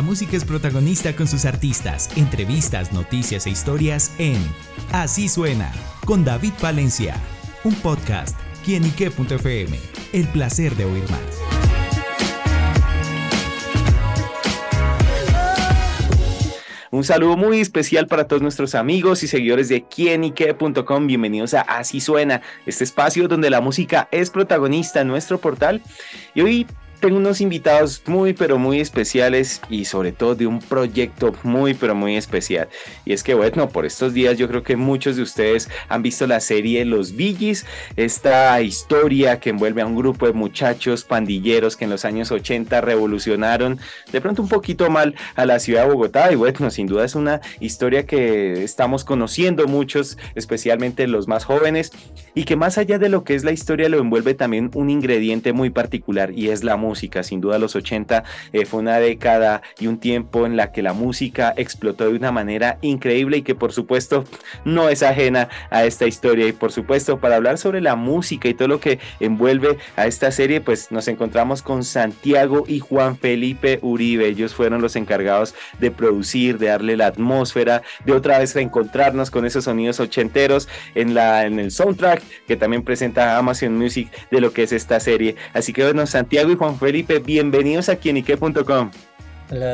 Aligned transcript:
La 0.00 0.06
música 0.06 0.34
es 0.34 0.46
protagonista 0.46 1.14
con 1.14 1.28
sus 1.28 1.44
artistas, 1.44 2.08
entrevistas, 2.16 2.90
noticias 2.90 3.46
e 3.46 3.50
historias 3.50 4.14
en 4.16 4.38
Así 4.92 5.28
suena 5.28 5.70
con 6.06 6.24
David 6.24 6.54
Valencia, 6.62 7.16
un 7.64 7.74
podcast 7.74 8.34
quienique.fm. 8.64 9.78
El 10.14 10.26
placer 10.28 10.74
de 10.76 10.86
oír 10.86 11.02
más. 11.10 11.20
Un 16.90 17.04
saludo 17.04 17.36
muy 17.36 17.60
especial 17.60 18.06
para 18.06 18.26
todos 18.26 18.40
nuestros 18.40 18.74
amigos 18.74 19.22
y 19.22 19.28
seguidores 19.28 19.68
de 19.68 19.84
quienique.com. 19.84 21.06
Bienvenidos 21.06 21.52
a 21.52 21.60
Así 21.60 22.00
Suena, 22.00 22.40
este 22.64 22.84
espacio 22.84 23.28
donde 23.28 23.50
la 23.50 23.60
música 23.60 24.08
es 24.12 24.30
protagonista 24.30 25.02
en 25.02 25.08
nuestro 25.08 25.38
portal. 25.42 25.82
Y 26.34 26.40
hoy 26.40 26.66
tengo 27.00 27.16
unos 27.16 27.40
invitados 27.40 28.02
muy 28.06 28.34
pero 28.34 28.58
muy 28.58 28.78
especiales 28.78 29.60
y 29.70 29.86
sobre 29.86 30.12
todo 30.12 30.34
de 30.34 30.46
un 30.46 30.58
proyecto 30.60 31.34
muy 31.42 31.74
pero 31.74 31.94
muy 31.94 32.16
especial. 32.16 32.68
Y 33.04 33.12
es 33.12 33.22
que 33.22 33.34
bueno, 33.34 33.70
por 33.70 33.86
estos 33.86 34.12
días 34.12 34.36
yo 34.38 34.48
creo 34.48 34.62
que 34.62 34.76
muchos 34.76 35.16
de 35.16 35.22
ustedes 35.22 35.68
han 35.88 36.02
visto 36.02 36.26
la 36.26 36.40
serie 36.40 36.84
Los 36.84 37.16
Billys, 37.16 37.64
esta 37.96 38.60
historia 38.60 39.40
que 39.40 39.50
envuelve 39.50 39.82
a 39.82 39.86
un 39.86 39.96
grupo 39.96 40.26
de 40.26 40.34
muchachos 40.34 41.04
pandilleros 41.04 41.76
que 41.76 41.84
en 41.84 41.90
los 41.90 42.04
años 42.04 42.30
80 42.30 42.80
revolucionaron 42.82 43.78
de 44.12 44.20
pronto 44.20 44.42
un 44.42 44.48
poquito 44.48 44.90
mal 44.90 45.14
a 45.36 45.46
la 45.46 45.58
ciudad 45.58 45.86
de 45.86 45.92
Bogotá 45.92 46.30
y 46.30 46.36
bueno, 46.36 46.70
sin 46.70 46.86
duda 46.86 47.04
es 47.04 47.14
una 47.14 47.40
historia 47.60 48.04
que 48.04 48.62
estamos 48.62 49.04
conociendo 49.04 49.66
muchos, 49.66 50.18
especialmente 50.34 51.06
los 51.06 51.28
más 51.28 51.44
jóvenes 51.44 51.92
y 52.34 52.44
que 52.44 52.56
más 52.56 52.76
allá 52.76 52.98
de 52.98 53.08
lo 53.08 53.24
que 53.24 53.34
es 53.34 53.44
la 53.44 53.52
historia 53.52 53.88
lo 53.88 53.98
envuelve 53.98 54.34
también 54.34 54.70
un 54.74 54.90
ingrediente 54.90 55.54
muy 55.54 55.70
particular 55.70 56.32
y 56.36 56.48
es 56.48 56.62
la 56.62 56.76
música 56.76 56.89
música. 56.90 57.22
Sin 57.22 57.40
duda 57.40 57.58
los 57.58 57.76
80 57.76 58.24
eh, 58.52 58.66
fue 58.66 58.80
una 58.80 58.98
década 58.98 59.62
y 59.78 59.86
un 59.86 59.98
tiempo 59.98 60.44
en 60.44 60.56
la 60.56 60.72
que 60.72 60.82
la 60.82 60.92
música 60.92 61.54
explotó 61.56 62.04
de 62.10 62.16
una 62.16 62.32
manera 62.32 62.78
increíble 62.82 63.38
y 63.38 63.42
que 63.42 63.54
por 63.54 63.72
supuesto 63.72 64.24
no 64.64 64.88
es 64.88 65.02
ajena 65.02 65.48
a 65.70 65.84
esta 65.84 66.06
historia. 66.06 66.48
Y 66.48 66.52
por 66.52 66.72
supuesto 66.72 67.20
para 67.20 67.36
hablar 67.36 67.58
sobre 67.58 67.80
la 67.80 67.94
música 67.94 68.48
y 68.48 68.54
todo 68.54 68.66
lo 68.66 68.80
que 68.80 68.98
envuelve 69.20 69.78
a 69.94 70.06
esta 70.06 70.32
serie, 70.32 70.60
pues 70.60 70.90
nos 70.90 71.06
encontramos 71.06 71.62
con 71.62 71.84
Santiago 71.84 72.64
y 72.66 72.80
Juan 72.80 73.16
Felipe 73.16 73.78
Uribe. 73.82 74.26
Ellos 74.26 74.54
fueron 74.54 74.82
los 74.82 74.96
encargados 74.96 75.54
de 75.78 75.92
producir, 75.92 76.58
de 76.58 76.66
darle 76.66 76.96
la 76.96 77.06
atmósfera, 77.06 77.82
de 78.04 78.12
otra 78.12 78.40
vez 78.40 78.54
reencontrarnos 78.54 79.30
con 79.30 79.46
esos 79.46 79.64
sonidos 79.64 80.00
ochenteros 80.00 80.68
en, 80.96 81.14
la, 81.14 81.46
en 81.46 81.60
el 81.60 81.70
soundtrack 81.70 82.22
que 82.46 82.56
también 82.56 82.82
presenta 82.82 83.38
Amazon 83.38 83.76
Music 83.76 84.10
de 84.30 84.40
lo 84.40 84.52
que 84.52 84.64
es 84.64 84.72
esta 84.72 84.98
serie. 84.98 85.36
Así 85.52 85.72
que 85.72 85.84
bueno, 85.84 86.06
Santiago 86.06 86.50
y 86.50 86.56
Juan 86.56 86.78
Felipe, 86.80 87.18
bienvenidos 87.18 87.90
a 87.90 87.96
quienique.com. 87.96 88.90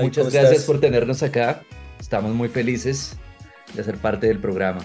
Muchas 0.02 0.32
gracias 0.32 0.64
por 0.64 0.80
tenernos 0.80 1.22
acá. 1.22 1.62
Estamos 2.00 2.34
muy 2.34 2.48
felices 2.48 3.16
de 3.74 3.84
ser 3.84 3.96
parte 3.96 4.26
del 4.26 4.40
programa. 4.40 4.80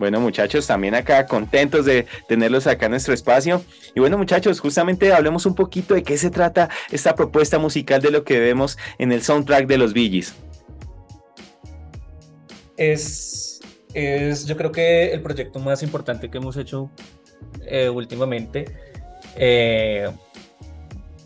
Bueno, 0.00 0.18
muchachos, 0.18 0.66
también 0.66 0.96
acá 0.96 1.26
contentos 1.26 1.84
de 1.84 2.06
tenerlos 2.26 2.66
acá 2.66 2.86
en 2.86 2.92
nuestro 2.92 3.14
espacio. 3.14 3.62
Y 3.94 4.00
bueno, 4.00 4.18
muchachos, 4.18 4.58
justamente 4.58 5.12
hablemos 5.12 5.46
un 5.46 5.54
poquito 5.54 5.94
de 5.94 6.02
qué 6.02 6.18
se 6.18 6.30
trata 6.30 6.68
esta 6.90 7.14
propuesta 7.14 7.60
musical 7.60 8.02
de 8.02 8.10
lo 8.10 8.24
que 8.24 8.40
vemos 8.40 8.76
en 8.98 9.12
el 9.12 9.22
soundtrack 9.22 9.68
de 9.68 9.78
los 9.78 9.92
Billys. 9.92 10.34
Es, 12.76 13.60
es 13.94 14.46
yo 14.46 14.56
creo 14.56 14.72
que 14.72 15.12
el 15.12 15.22
proyecto 15.22 15.60
más 15.60 15.84
importante 15.84 16.28
que 16.28 16.38
hemos 16.38 16.56
hecho 16.56 16.90
eh, 17.68 17.88
últimamente. 17.88 18.64
Eh, 19.36 20.10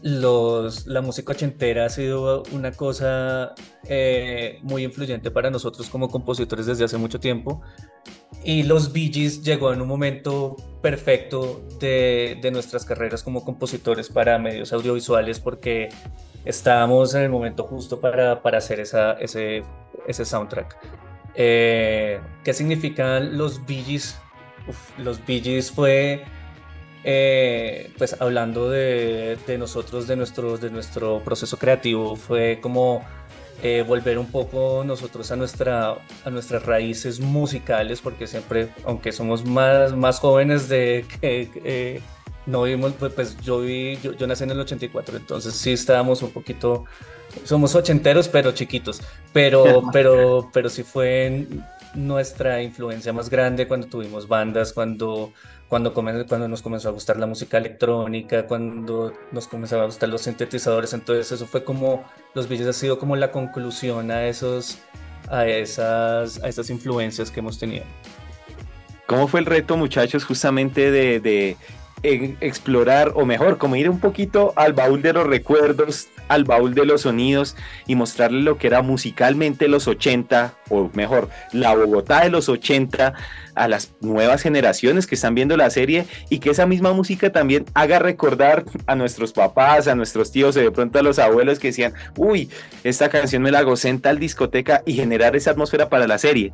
los, 0.04 0.86
la 0.86 1.00
música 1.00 1.32
ochentera 1.32 1.86
ha 1.86 1.88
sido 1.88 2.42
una 2.52 2.72
cosa 2.72 3.54
eh, 3.88 4.58
muy 4.60 4.84
influyente 4.84 5.30
para 5.30 5.50
nosotros 5.50 5.88
como 5.88 6.10
compositores 6.10 6.66
desde 6.66 6.84
hace 6.84 6.98
mucho 6.98 7.18
tiempo. 7.18 7.62
Y 8.44 8.64
los 8.64 8.92
Bee 8.92 9.10
Gees 9.10 9.42
llegó 9.42 9.72
en 9.72 9.80
un 9.80 9.88
momento 9.88 10.56
perfecto 10.82 11.66
de, 11.80 12.38
de, 12.42 12.50
nuestras 12.50 12.84
carreras 12.84 13.22
como 13.22 13.46
compositores 13.46 14.10
para 14.10 14.38
medios 14.38 14.74
audiovisuales 14.74 15.40
porque 15.40 15.88
estábamos 16.44 17.14
en 17.14 17.22
el 17.22 17.30
momento 17.30 17.64
justo 17.64 17.98
para, 17.98 18.42
para 18.42 18.58
hacer 18.58 18.80
esa, 18.80 19.14
ese, 19.14 19.62
ese 20.06 20.26
soundtrack. 20.26 20.76
Eh, 21.34 22.20
¿Qué 22.44 22.52
significan 22.52 23.38
los 23.38 23.64
Bee 23.64 23.82
Gees? 23.82 24.18
los 24.98 25.24
Bee 25.24 25.40
Gees 25.40 25.70
fue 25.70 26.24
eh, 27.04 27.90
pues 27.98 28.16
hablando 28.20 28.70
de, 28.70 29.36
nosotros, 29.58 30.06
de 30.06 30.16
nuestro, 30.16 30.56
de 30.56 30.70
nuestro 30.70 31.20
proceso 31.20 31.58
creativo, 31.58 32.16
fue 32.16 32.58
como 32.62 33.04
eh, 33.62 33.84
volver 33.86 34.18
un 34.18 34.30
poco 34.30 34.82
nosotros 34.86 35.30
a, 35.30 35.36
nuestra, 35.36 35.96
a 36.24 36.30
nuestras 36.30 36.64
raíces 36.64 37.20
musicales, 37.20 38.00
porque 38.00 38.26
siempre, 38.26 38.68
aunque 38.84 39.12
somos 39.12 39.44
más, 39.44 39.94
más 39.94 40.18
jóvenes 40.18 40.68
de 40.68 41.04
que 41.20 41.50
eh, 41.64 42.00
no 42.46 42.62
vimos, 42.62 42.92
pues, 42.98 43.12
pues 43.12 43.36
yo, 43.42 43.60
vi, 43.60 43.98
yo, 44.02 44.12
yo, 44.12 44.26
nací 44.26 44.44
en 44.44 44.50
el 44.52 44.60
84, 44.60 45.18
entonces 45.18 45.54
sí 45.54 45.72
estábamos 45.72 46.22
un 46.22 46.30
poquito, 46.30 46.84
somos 47.44 47.74
ochenteros, 47.74 48.28
pero 48.28 48.52
chiquitos, 48.52 49.02
pero, 49.32 49.84
pero, 49.92 50.50
pero 50.52 50.70
sí 50.70 50.82
fue 50.82 51.46
nuestra 51.94 52.62
influencia 52.62 53.12
más 53.12 53.30
grande 53.30 53.68
cuando 53.68 53.86
tuvimos 53.86 54.28
bandas, 54.28 54.72
cuando 54.72 55.32
cuando, 55.68 55.92
cuando 55.92 56.48
nos 56.48 56.62
comenzó 56.62 56.88
a 56.88 56.92
gustar 56.92 57.16
la 57.16 57.26
música 57.26 57.58
electrónica, 57.58 58.46
cuando 58.46 59.12
nos 59.32 59.48
comenzaron 59.48 59.82
a 59.82 59.86
gustar 59.86 60.08
los 60.08 60.22
sintetizadores, 60.22 60.92
entonces 60.92 61.32
eso 61.32 61.46
fue 61.46 61.64
como, 61.64 62.04
los 62.34 62.48
Beatles 62.48 62.68
ha 62.68 62.72
sido 62.72 62.98
como 62.98 63.16
la 63.16 63.32
conclusión 63.32 64.10
a, 64.10 64.26
esos, 64.26 64.78
a, 65.28 65.46
esas, 65.46 66.42
a 66.42 66.48
esas 66.48 66.70
influencias 66.70 67.30
que 67.30 67.40
hemos 67.40 67.58
tenido. 67.58 67.84
¿Cómo 69.06 69.26
fue 69.26 69.40
el 69.40 69.46
reto, 69.46 69.76
muchachos, 69.76 70.24
justamente 70.24 70.90
de, 70.90 71.18
de 71.20 71.56
explorar, 72.40 73.12
o 73.14 73.24
mejor, 73.24 73.58
como 73.58 73.74
ir 73.76 73.88
un 73.88 73.98
poquito 73.98 74.52
al 74.56 74.74
baúl 74.74 75.02
de 75.02 75.12
los 75.12 75.26
recuerdos, 75.26 76.08
al 76.28 76.44
baúl 76.44 76.74
de 76.74 76.86
los 76.86 77.02
sonidos 77.02 77.56
y 77.86 77.94
mostrarle 77.94 78.42
lo 78.42 78.58
que 78.58 78.66
era 78.66 78.82
musicalmente 78.82 79.68
los 79.68 79.88
80, 79.88 80.54
o 80.70 80.90
mejor, 80.94 81.28
la 81.52 81.74
Bogotá 81.74 82.22
de 82.22 82.30
los 82.30 82.48
80 82.48 83.14
a 83.54 83.68
las 83.68 83.94
nuevas 84.00 84.42
generaciones 84.42 85.06
que 85.06 85.14
están 85.14 85.34
viendo 85.34 85.56
la 85.56 85.70
serie 85.70 86.06
y 86.28 86.38
que 86.38 86.50
esa 86.50 86.66
misma 86.66 86.92
música 86.92 87.30
también 87.30 87.64
haga 87.74 87.98
recordar 87.98 88.64
a 88.86 88.94
nuestros 88.94 89.32
papás, 89.32 89.88
a 89.88 89.94
nuestros 89.94 90.32
tíos, 90.32 90.56
o 90.56 90.60
de 90.60 90.70
pronto 90.70 90.98
a 90.98 91.02
los 91.02 91.18
abuelos 91.18 91.58
que 91.58 91.68
decían, 91.68 91.94
uy, 92.16 92.50
esta 92.82 93.08
canción 93.08 93.42
me 93.42 93.50
la 93.50 93.62
gocé 93.62 93.88
en 93.88 94.00
tal 94.00 94.18
discoteca 94.18 94.82
y 94.86 94.94
generar 94.94 95.36
esa 95.36 95.52
atmósfera 95.52 95.88
para 95.88 96.06
la 96.06 96.18
serie. 96.18 96.52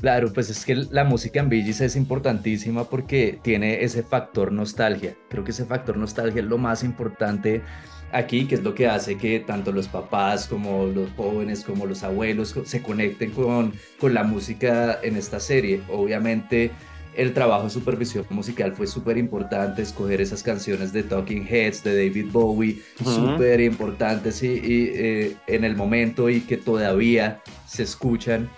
Claro, 0.00 0.30
pues 0.32 0.50
es 0.50 0.64
que 0.64 0.74
la 0.74 1.04
música 1.04 1.40
en 1.40 1.48
Billys 1.48 1.80
es 1.80 1.96
importantísima 1.96 2.84
porque 2.84 3.38
tiene 3.42 3.82
ese 3.82 4.02
factor 4.02 4.52
nostalgia. 4.52 5.14
Creo 5.30 5.42
que 5.42 5.52
ese 5.52 5.64
factor 5.64 5.96
nostalgia 5.96 6.42
es 6.42 6.48
lo 6.48 6.58
más 6.58 6.84
importante 6.84 7.62
aquí, 8.12 8.46
que 8.46 8.56
es 8.56 8.62
lo 8.62 8.74
que 8.74 8.86
hace 8.86 9.16
que 9.16 9.40
tanto 9.40 9.72
los 9.72 9.88
papás 9.88 10.46
como 10.46 10.86
los 10.86 11.10
jóvenes, 11.12 11.64
como 11.64 11.86
los 11.86 12.02
abuelos 12.02 12.54
se 12.64 12.82
conecten 12.82 13.30
con, 13.30 13.72
con 14.00 14.14
la 14.14 14.24
música 14.24 14.98
en 15.02 15.16
esta 15.16 15.40
serie. 15.40 15.82
Obviamente 15.90 16.70
el 17.16 17.32
trabajo 17.32 17.64
de 17.64 17.70
supervisión 17.70 18.26
musical 18.30 18.72
fue 18.72 18.86
súper 18.86 19.16
importante, 19.16 19.82
escoger 19.82 20.20
esas 20.20 20.42
canciones 20.42 20.92
de 20.92 21.02
Talking 21.02 21.46
Heads, 21.48 21.82
de 21.82 21.96
David 21.96 22.26
Bowie, 22.30 22.82
súper 23.02 23.60
importantes 23.60 24.42
y, 24.42 24.60
eh, 24.62 25.36
en 25.46 25.64
el 25.64 25.76
momento 25.76 26.28
y 26.28 26.42
que 26.42 26.58
todavía 26.58 27.40
se 27.66 27.84
escuchan 27.84 28.50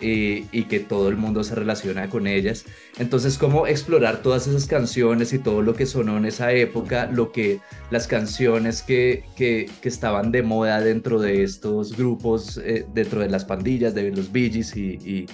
y, 0.00 0.62
que 0.64 0.80
todo 0.80 1.08
el 1.08 1.16
mundo 1.16 1.44
se 1.44 1.54
relaciona 1.54 2.08
con 2.08 2.26
ellas. 2.26 2.64
Entonces, 2.98 3.38
cómo 3.38 3.66
explorar 3.66 4.22
todas 4.22 4.46
esas 4.46 4.66
canciones 4.66 5.32
y 5.32 5.38
todo 5.38 5.62
lo 5.62 5.74
que 5.74 5.86
sonó 5.86 6.16
en 6.16 6.26
esa 6.26 6.52
época, 6.52 7.08
lo 7.12 7.32
que 7.32 7.60
las 7.90 8.06
canciones 8.06 8.82
que, 8.82 9.24
que, 9.36 9.70
estaban 9.82 10.32
de 10.32 10.42
moda 10.42 10.80
dentro 10.80 11.20
de 11.20 11.42
estos 11.42 11.96
grupos, 11.96 12.58
eh, 12.58 12.84
dentro 12.92 13.20
de 13.20 13.28
las 13.28 13.44
pandillas, 13.44 13.94
de 13.94 14.10
los 14.10 14.32
Bee 14.32 14.46
y, 14.74 15.26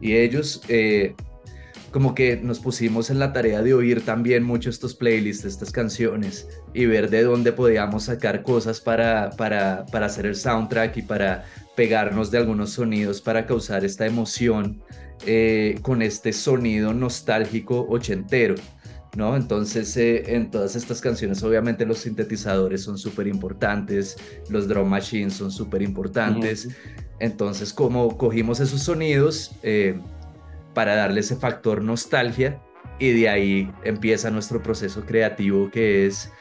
y, 0.00 0.12
ellos, 0.12 0.62
eh, 0.68 1.14
como 1.90 2.14
que 2.14 2.36
nos 2.36 2.60
pusimos 2.60 3.10
en 3.10 3.18
la 3.18 3.32
tarea 3.32 3.62
de 3.62 3.74
oír 3.74 4.04
también 4.04 4.44
mucho 4.44 4.68
estos 4.68 4.94
playlists, 4.94 5.44
estas 5.44 5.70
canciones 5.70 6.46
y 6.74 6.86
ver 6.86 7.08
de 7.08 7.22
dónde 7.22 7.52
podíamos 7.52 8.04
sacar 8.04 8.42
cosas 8.42 8.80
para, 8.80 9.30
para, 9.30 9.86
para 9.86 10.06
hacer 10.06 10.26
el 10.26 10.36
soundtrack 10.36 10.98
y 10.98 11.02
para 11.02 11.44
pegarnos 11.76 12.30
de 12.30 12.38
algunos 12.38 12.70
sonidos 12.70 13.20
para 13.20 13.46
causar 13.46 13.84
esta 13.84 14.06
emoción 14.06 14.82
eh, 15.26 15.78
con 15.82 16.02
este 16.02 16.32
sonido 16.32 16.92
nostálgico 16.92 17.86
ochentero. 17.88 18.54
¿No? 19.16 19.34
Entonces, 19.36 19.96
eh, 19.96 20.36
en 20.36 20.50
todas 20.50 20.76
estas 20.76 21.00
canciones, 21.00 21.42
obviamente 21.42 21.86
los 21.86 21.98
sintetizadores 21.98 22.82
son 22.82 22.98
súper 22.98 23.26
importantes, 23.26 24.16
los 24.50 24.68
drum 24.68 24.86
machines 24.86 25.32
son 25.32 25.50
súper 25.50 25.82
importantes. 25.82 26.68
Entonces, 27.18 27.72
como 27.72 28.16
cogimos 28.16 28.60
esos 28.60 28.82
sonidos 28.82 29.52
eh, 29.62 29.98
para 30.78 30.94
darle 30.94 31.18
ese 31.18 31.34
factor 31.34 31.82
nostalgia, 31.82 32.62
y 33.00 33.10
de 33.10 33.28
ahí 33.28 33.72
empieza 33.82 34.30
nuestro 34.30 34.62
proceso 34.62 35.04
creativo 35.04 35.72
que 35.72 36.06
es 36.06 36.32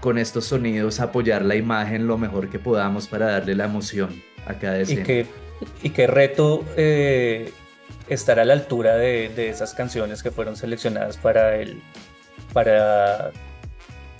con 0.00 0.18
estos 0.18 0.44
sonidos 0.44 1.00
apoyar 1.00 1.42
la 1.42 1.56
imagen 1.56 2.06
lo 2.06 2.18
mejor 2.18 2.50
que 2.50 2.58
podamos 2.58 3.08
para 3.08 3.28
darle 3.28 3.54
la 3.54 3.64
emoción 3.64 4.22
a 4.44 4.52
cada 4.52 4.80
escena. 4.80 5.00
Y 5.00 5.04
qué, 5.04 5.26
y 5.82 5.88
qué 5.88 6.06
reto 6.06 6.66
eh, 6.76 7.50
estar 8.10 8.38
a 8.38 8.44
la 8.44 8.52
altura 8.52 8.94
de, 8.96 9.30
de, 9.30 9.48
esas 9.48 9.72
canciones 9.72 10.22
que 10.22 10.32
fueron 10.32 10.54
seleccionadas 10.54 11.16
para 11.16 11.56
el 11.56 11.80
para 12.52 13.30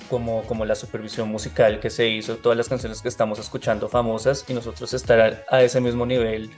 como, 0.09 0.45
como 0.45 0.65
la 0.65 0.77
supervisión 0.77 1.29
musical 1.29 1.79
que 1.79 1.91
se 1.91 2.09
hizo, 2.09 2.37
todas 2.37 2.57
las 2.57 2.71
canciones 2.71 3.03
que 3.03 3.09
estamos 3.09 3.39
escuchando 3.39 3.87
famosas 3.91 4.47
y 4.49 4.55
nosotros 4.55 4.95
estar 4.95 5.21
a, 5.21 5.55
a 5.55 5.63
ese 5.63 5.79
mismo 5.83 6.07
nivel, 6.07 6.49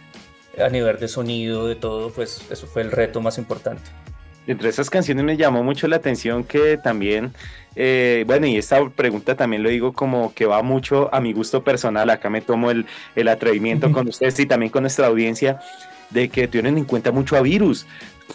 a 0.59 0.69
nivel 0.69 0.99
de 0.99 1.09
sonido, 1.09 1.67
de 1.67 1.77
todo, 1.77 2.11
pues 2.11 2.43
eso 2.51 2.67
fue 2.67 2.83
el 2.83 2.91
reto 2.91 3.21
más 3.21 3.39
importante. 3.39 3.83
Entre 4.47 4.69
esas 4.69 4.91
canciones 4.91 5.25
me 5.25 5.37
llamó 5.37 5.63
mucho 5.63 5.87
la 5.87 5.97
atención 5.97 6.45
que 6.45 6.77
también, 6.77 7.33
eh, 7.77 8.25
bueno, 8.27 8.47
y 8.47 8.57
esta 8.57 8.89
pregunta 8.89 9.37
también 9.37 9.63
lo 9.63 9.69
digo 9.69 9.93
como 9.93 10.35
que 10.35 10.47
va 10.47 10.63
mucho 10.63 11.15
a 11.15 11.21
mi 11.21 11.33
gusto 11.33 11.63
personal, 11.63 12.11
acá 12.11 12.31
me 12.31 12.41
tomo 12.41 12.71
el, 12.71 12.87
el 13.15 13.29
atrevimiento 13.29 13.93
con 13.93 14.09
ustedes 14.09 14.41
y 14.41 14.47
también 14.47 14.73
con 14.73 14.83
nuestra 14.83 15.07
audiencia, 15.07 15.61
de 16.11 16.29
que 16.29 16.49
tienen 16.49 16.79
en 16.79 16.85
cuenta 16.85 17.13
mucho 17.13 17.37
a 17.37 17.43
Virus, 17.43 17.87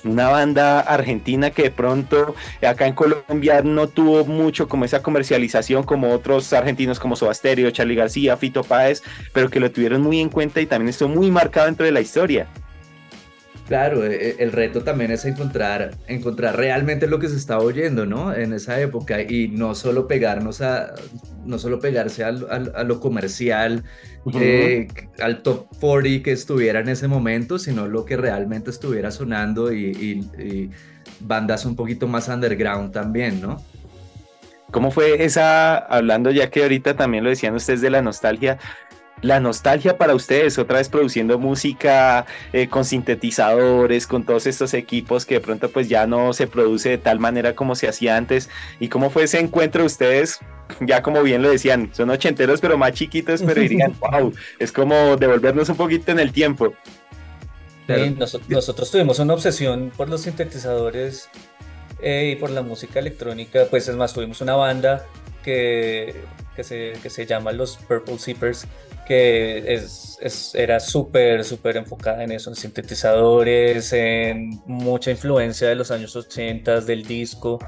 una 0.04 0.30
banda 0.30 0.80
argentina 0.80 1.52
que 1.52 1.64
de 1.64 1.72
pronto 1.72 2.36
acá 2.68 2.88
en 2.88 2.94
Colombia 2.94 3.62
no 3.64 3.88
tuvo 3.88 4.26
mucho 4.26 4.68
como 4.68 4.86
esa 4.86 5.02
comercialización 5.02 5.84
como 5.84 6.14
otros 6.14 6.52
argentinos 6.54 7.00
como 7.00 7.16
Sobasterio, 7.16 7.72
Charlie 7.72 7.96
García, 7.96 8.38
Fito 8.38 8.64
Páez, 8.64 9.04
pero 9.34 9.50
que 9.50 9.60
lo 9.60 9.72
tuvieron 9.72 10.02
muy 10.02 10.20
en 10.20 10.30
cuenta 10.30 10.62
y 10.62 10.66
también 10.66 10.90
estuvo 10.90 11.10
muy 11.10 11.32
marcado 11.32 11.68
dentro 11.68 11.86
de 11.86 11.92
la 11.92 12.02
historia. 12.02 12.48
Claro, 13.68 14.06
e, 14.06 14.14
e, 14.16 14.36
el 14.40 14.52
reto 14.52 14.84
también 14.84 15.10
es 15.12 15.26
encontrar, 15.26 15.92
encontrar 16.08 16.56
realmente 16.56 17.08
lo 17.08 17.18
que 17.18 17.30
se 17.30 17.36
estaba 17.36 17.64
oyendo, 17.64 18.06
¿no? 18.06 18.34
En 18.34 18.54
esa 18.54 18.80
época 18.80 19.22
y 19.22 19.48
no 19.48 19.74
solo 19.74 20.08
pegarnos 20.08 20.62
a, 20.62 20.94
no 21.46 21.58
solo 21.58 21.80
pegarse 21.80 22.24
al, 22.24 22.46
al, 22.52 22.72
a 22.76 22.84
lo 22.84 23.00
comercial, 23.00 23.84
uh 24.24 24.32
-huh. 24.32 24.40
eh, 24.40 24.88
al 25.20 25.42
top 25.42 25.68
40 25.80 26.24
que 26.24 26.32
estuviera 26.32 26.80
en 26.80 26.90
ese 26.90 27.08
momento, 27.08 27.58
sino 27.58 27.88
lo 27.88 28.06
que 28.06 28.18
realmente 28.18 28.70
estuviera 28.70 29.10
sonando 29.10 29.74
y, 29.74 29.86
y, 29.86 30.42
y 30.42 30.72
bandas 31.22 31.66
un 31.66 31.76
poquito 31.76 32.08
más 32.08 32.28
underground 32.28 32.92
también, 32.92 33.42
¿no? 33.42 33.58
¿Cómo 34.72 34.92
fue 34.92 35.24
esa, 35.24 35.78
hablando 35.78 36.32
ya 36.32 36.50
que 36.50 36.64
ahorita 36.64 36.96
también 36.96 37.24
lo 37.24 37.30
decían 37.30 37.56
ustedes 37.56 37.82
de 37.82 37.90
la 37.90 38.02
nostalgia, 38.02 38.58
la 39.22 39.40
nostalgia 39.40 39.98
para 39.98 40.14
ustedes, 40.14 40.58
otra 40.58 40.78
vez 40.78 40.90
produciendo 40.90 41.40
música 41.40 42.26
eh, 42.54 42.68
con 42.68 42.86
sintetizadores, 42.86 44.08
con 44.08 44.26
todos 44.26 44.46
estos 44.46 44.74
equipos 44.74 45.26
que 45.26 45.36
de 45.36 45.42
pronto 45.42 45.70
pues 45.70 45.90
ya 45.90 46.06
no 46.06 46.34
se 46.34 46.48
produce 46.48 46.90
de 46.90 46.98
tal 46.98 47.20
manera 47.20 47.56
como 47.56 47.76
se 47.76 47.88
hacía 47.88 48.18
antes. 48.18 48.50
¿Y 48.80 48.90
cómo 48.90 49.10
fue 49.10 49.24
ese 49.24 49.40
encuentro 49.40 49.82
de 49.82 49.88
ustedes? 49.88 50.40
Ya 50.82 51.02
como 51.02 51.22
bien 51.24 51.42
lo 51.42 51.50
decían, 51.50 51.90
son 51.94 52.10
ochenteros 52.10 52.62
pero 52.62 52.78
más 52.78 52.94
chiquitos, 52.94 53.42
pero 53.42 53.62
dirían, 53.62 53.96
wow, 54.00 54.34
es 54.60 54.72
como 54.72 55.16
devolvernos 55.16 55.70
un 55.70 55.78
poquito 55.78 56.12
en 56.12 56.20
el 56.20 56.32
tiempo. 56.32 56.74
Sí, 57.88 58.16
nosotros, 58.18 58.50
nosotros 58.50 58.92
tuvimos 58.92 59.20
una 59.20 59.36
obsesión 59.36 59.92
por 59.96 60.10
los 60.10 60.22
sintetizadores 60.22 61.30
eh, 62.02 62.32
y 62.34 62.36
por 62.36 62.50
la 62.50 62.64
música 62.64 63.00
electrónica, 63.00 63.68
pues 63.70 63.88
es 63.88 63.96
más, 63.96 64.14
tuvimos 64.14 64.42
una 64.42 64.56
banda 64.56 65.06
que, 65.44 66.16
que, 66.56 66.64
se, 66.64 66.94
que 67.02 67.10
se 67.12 67.28
llama 67.28 67.52
los 67.52 67.78
Purple 67.78 68.18
Zippers, 68.18 68.68
que 69.06 69.80
era 70.54 70.80
súper, 70.80 71.44
súper 71.44 71.78
enfocada 71.78 72.24
en 72.24 72.32
eso, 72.32 72.50
en 72.50 72.56
sintetizadores, 72.56 73.94
en 73.94 74.62
mucha 74.66 75.12
influencia 75.12 75.70
de 75.70 75.76
los 75.76 75.92
años 75.92 76.16
80, 76.16 76.82
del 76.82 77.06
disco. 77.06 77.60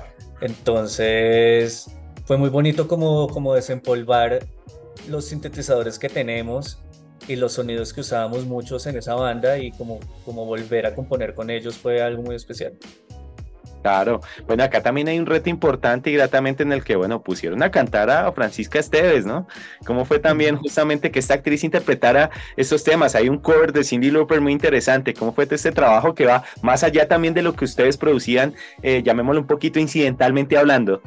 Entonces 0.41 1.89
fue 2.25 2.37
muy 2.37 2.49
bonito 2.49 2.87
como, 2.87 3.27
como 3.27 3.53
desempolvar 3.53 4.39
los 5.07 5.25
sintetizadores 5.25 5.97
que 5.97 6.09
tenemos 6.09 6.79
y 7.27 7.35
los 7.35 7.53
sonidos 7.53 7.93
que 7.93 8.01
usábamos 8.01 8.45
muchos 8.45 8.85
en 8.87 8.97
esa 8.97 9.15
banda 9.15 9.57
y 9.57 9.71
como, 9.71 9.99
como 10.25 10.45
volver 10.45 10.85
a 10.85 10.95
componer 10.95 11.33
con 11.33 11.49
ellos 11.49 11.75
fue 11.75 12.01
algo 12.01 12.23
muy 12.23 12.35
especial. 12.35 12.73
Claro, 13.87 14.19
bueno, 14.45 14.65
acá 14.65 14.83
también 14.83 15.07
hay 15.07 15.17
un 15.17 15.25
reto 15.25 15.49
importante 15.49 16.09
y 16.09 16.13
gratamente 16.13 16.61
en 16.61 16.73
el 16.73 16.83
que, 16.83 16.97
bueno, 16.97 17.21
pusieron 17.23 17.63
a 17.63 17.71
cantar 17.71 18.09
a 18.09 18.29
Francisca 18.33 18.79
Esteves, 18.79 19.25
¿no? 19.25 19.47
¿Cómo 19.85 20.03
fue 20.03 20.19
también 20.19 20.57
justamente 20.57 21.09
que 21.09 21.19
esta 21.19 21.35
actriz 21.35 21.63
interpretara 21.63 22.29
estos 22.57 22.83
temas? 22.83 23.15
Hay 23.15 23.29
un 23.29 23.37
cover 23.37 23.71
de 23.71 23.85
Cindy 23.85 24.11
Lauper 24.11 24.41
muy 24.41 24.51
interesante. 24.51 25.13
¿Cómo 25.13 25.31
fue 25.31 25.47
este 25.49 25.71
trabajo 25.71 26.13
que 26.13 26.25
va 26.25 26.43
más 26.61 26.83
allá 26.83 27.07
también 27.07 27.33
de 27.33 27.41
lo 27.43 27.53
que 27.53 27.63
ustedes 27.63 27.95
producían, 27.95 28.55
eh, 28.81 29.03
llamémoslo 29.05 29.39
un 29.39 29.47
poquito 29.47 29.79
incidentalmente 29.79 30.57
hablando? 30.57 31.01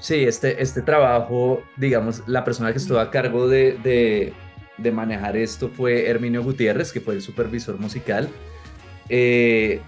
Sí, 0.00 0.24
este, 0.24 0.60
este 0.60 0.82
trabajo, 0.82 1.62
digamos, 1.76 2.24
la 2.26 2.42
persona 2.42 2.72
que 2.72 2.78
estuvo 2.78 2.98
a 2.98 3.12
cargo 3.12 3.46
de, 3.46 3.78
de, 3.84 4.32
de 4.76 4.90
manejar 4.90 5.36
esto 5.36 5.68
fue 5.68 6.08
Herminio 6.10 6.42
Gutiérrez, 6.42 6.92
que 6.92 7.00
fue 7.00 7.14
el 7.14 7.22
supervisor 7.22 7.78
musical. 7.78 8.28
Eh, 9.08 9.80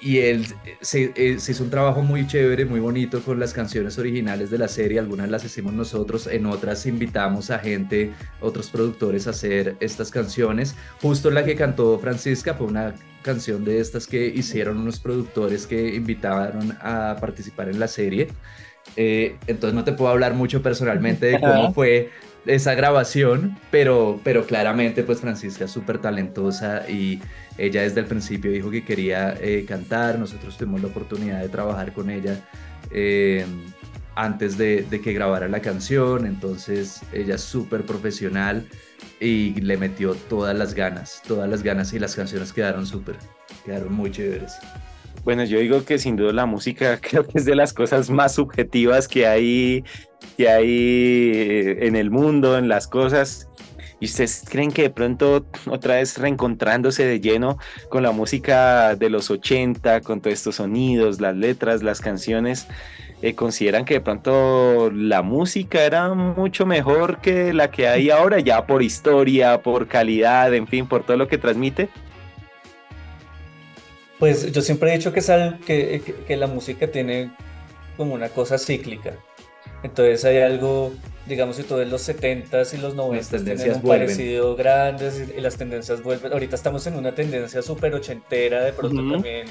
y 0.00 0.18
él 0.18 0.46
se, 0.80 1.12
eh, 1.16 1.38
se, 1.38 1.52
hizo 1.52 1.64
un 1.64 1.70
trabajo 1.70 2.02
muy 2.02 2.26
chévere, 2.26 2.64
muy 2.64 2.80
bonito 2.80 3.20
con 3.22 3.40
las 3.40 3.52
canciones 3.52 3.98
originales 3.98 4.50
de 4.50 4.58
la 4.58 4.68
serie, 4.68 4.98
algunas 4.98 5.30
las 5.30 5.44
hicimos 5.44 5.72
nosotros, 5.72 6.26
en 6.26 6.46
otras 6.46 6.86
invitamos 6.86 7.50
a 7.50 7.58
gente, 7.58 8.12
otros 8.40 8.70
productores 8.70 9.26
a 9.26 9.30
hacer 9.30 9.76
estas 9.80 10.10
canciones. 10.10 10.74
Justo 11.00 11.30
la 11.30 11.44
que 11.44 11.56
cantó 11.56 11.98
Francisca 11.98 12.54
fue 12.54 12.66
una 12.66 12.94
canción 13.22 13.64
de 13.64 13.80
estas 13.80 14.06
que 14.06 14.26
hicieron 14.26 14.78
unos 14.78 15.00
productores 15.00 15.66
que 15.66 15.94
invitaron 15.94 16.76
a 16.80 17.16
participar 17.20 17.68
en 17.68 17.80
la 17.80 17.88
serie. 17.88 18.28
Eh, 18.94 19.36
entonces 19.48 19.74
no 19.74 19.82
te 19.82 19.92
puedo 19.92 20.10
hablar 20.10 20.34
mucho 20.34 20.62
personalmente 20.62 21.26
de 21.26 21.40
cómo 21.40 21.72
fue 21.74 22.10
esa 22.46 22.74
grabación, 22.74 23.58
pero, 23.70 24.20
pero 24.24 24.46
claramente 24.46 25.02
pues 25.02 25.20
Francisca 25.20 25.64
es 25.64 25.70
súper 25.70 25.98
talentosa 25.98 26.88
y 26.88 27.20
ella 27.58 27.82
desde 27.82 28.00
el 28.00 28.06
principio 28.06 28.50
dijo 28.50 28.70
que 28.70 28.84
quería 28.84 29.34
eh, 29.40 29.64
cantar, 29.66 30.18
nosotros 30.18 30.56
tuvimos 30.56 30.82
la 30.82 30.88
oportunidad 30.88 31.40
de 31.40 31.48
trabajar 31.48 31.92
con 31.92 32.10
ella 32.10 32.40
eh, 32.90 33.44
antes 34.14 34.56
de, 34.56 34.82
de, 34.82 35.00
que 35.00 35.12
grabara 35.12 35.48
la 35.48 35.60
canción, 35.60 36.26
entonces 36.26 37.02
ella 37.12 37.34
es 37.34 37.42
súper 37.42 37.82
profesional 37.82 38.66
y 39.20 39.60
le 39.60 39.76
metió 39.76 40.14
todas 40.14 40.56
las 40.56 40.74
ganas, 40.74 41.22
todas 41.26 41.48
las 41.48 41.62
ganas 41.62 41.92
y 41.92 41.98
las 41.98 42.14
canciones 42.14 42.52
quedaron 42.52 42.86
súper, 42.86 43.16
quedaron 43.64 43.92
muy 43.92 44.10
chéveres. 44.10 44.54
Bueno, 45.26 45.42
yo 45.42 45.58
digo 45.58 45.84
que 45.84 45.98
sin 45.98 46.14
duda 46.14 46.32
la 46.32 46.46
música 46.46 46.98
creo 47.02 47.26
que 47.26 47.38
es 47.38 47.44
de 47.44 47.56
las 47.56 47.72
cosas 47.72 48.10
más 48.10 48.36
subjetivas 48.36 49.08
que 49.08 49.26
hay, 49.26 49.84
que 50.36 50.48
hay 50.48 51.76
en 51.80 51.96
el 51.96 52.10
mundo, 52.10 52.58
en 52.58 52.68
las 52.68 52.86
cosas. 52.86 53.48
¿Y 53.98 54.06
ustedes 54.06 54.44
creen 54.46 54.72
que 54.72 54.82
de 54.82 54.90
pronto 54.90 55.46
otra 55.70 55.94
vez 55.94 56.18
reencontrándose 56.18 57.06
de 57.06 57.18
lleno 57.18 57.58
con 57.88 58.02
la 58.02 58.12
música 58.12 58.94
de 58.94 59.08
los 59.08 59.30
80, 59.30 60.02
con 60.02 60.20
todos 60.20 60.34
estos 60.34 60.56
sonidos, 60.56 61.18
las 61.20 61.34
letras, 61.34 61.82
las 61.82 62.02
canciones, 62.02 62.66
eh, 63.22 63.34
consideran 63.34 63.86
que 63.86 63.94
de 63.94 64.00
pronto 64.02 64.90
la 64.92 65.22
música 65.22 65.82
era 65.82 66.12
mucho 66.12 66.66
mejor 66.66 67.22
que 67.22 67.54
la 67.54 67.70
que 67.70 67.88
hay 67.88 68.10
ahora, 68.10 68.40
ya 68.40 68.66
por 68.66 68.82
historia, 68.82 69.62
por 69.62 69.88
calidad, 69.88 70.52
en 70.52 70.66
fin, 70.66 70.86
por 70.86 71.04
todo 71.04 71.16
lo 71.16 71.26
que 71.26 71.38
transmite? 71.38 71.88
Pues 74.18 74.52
yo 74.52 74.60
siempre 74.60 74.92
he 74.92 74.98
dicho 74.98 75.12
que, 75.14 75.22
sal, 75.22 75.58
que, 75.66 76.02
que, 76.26 76.36
la 76.36 76.46
música 76.46 76.90
tiene 76.90 77.30
como 77.96 78.14
una 78.14 78.28
cosa 78.28 78.58
cíclica. 78.58 79.14
Entonces 79.82 80.24
hay 80.24 80.38
algo, 80.38 80.92
digamos, 81.26 81.56
si 81.56 81.62
tú 81.62 81.76
ves 81.76 81.88
los 81.88 82.08
70s 82.08 82.74
y 82.74 82.78
los 82.78 82.96
90s 82.96 83.44
tienen 83.44 83.74
un 83.74 83.82
vuelven. 83.82 84.06
parecido 84.06 84.56
grandes 84.56 85.20
y, 85.20 85.38
y, 85.38 85.40
las 85.40 85.56
tendencias 85.56 86.02
vuelven. 86.02 86.32
Ahorita 86.32 86.56
estamos 86.56 86.86
en 86.86 86.96
una 86.96 87.14
tendencia 87.14 87.62
súper 87.62 87.94
ochentera, 87.94 88.62
de 88.64 88.72
pronto 88.72 89.00
uh 89.00 89.04
-huh. 89.04 89.12
también 89.12 89.46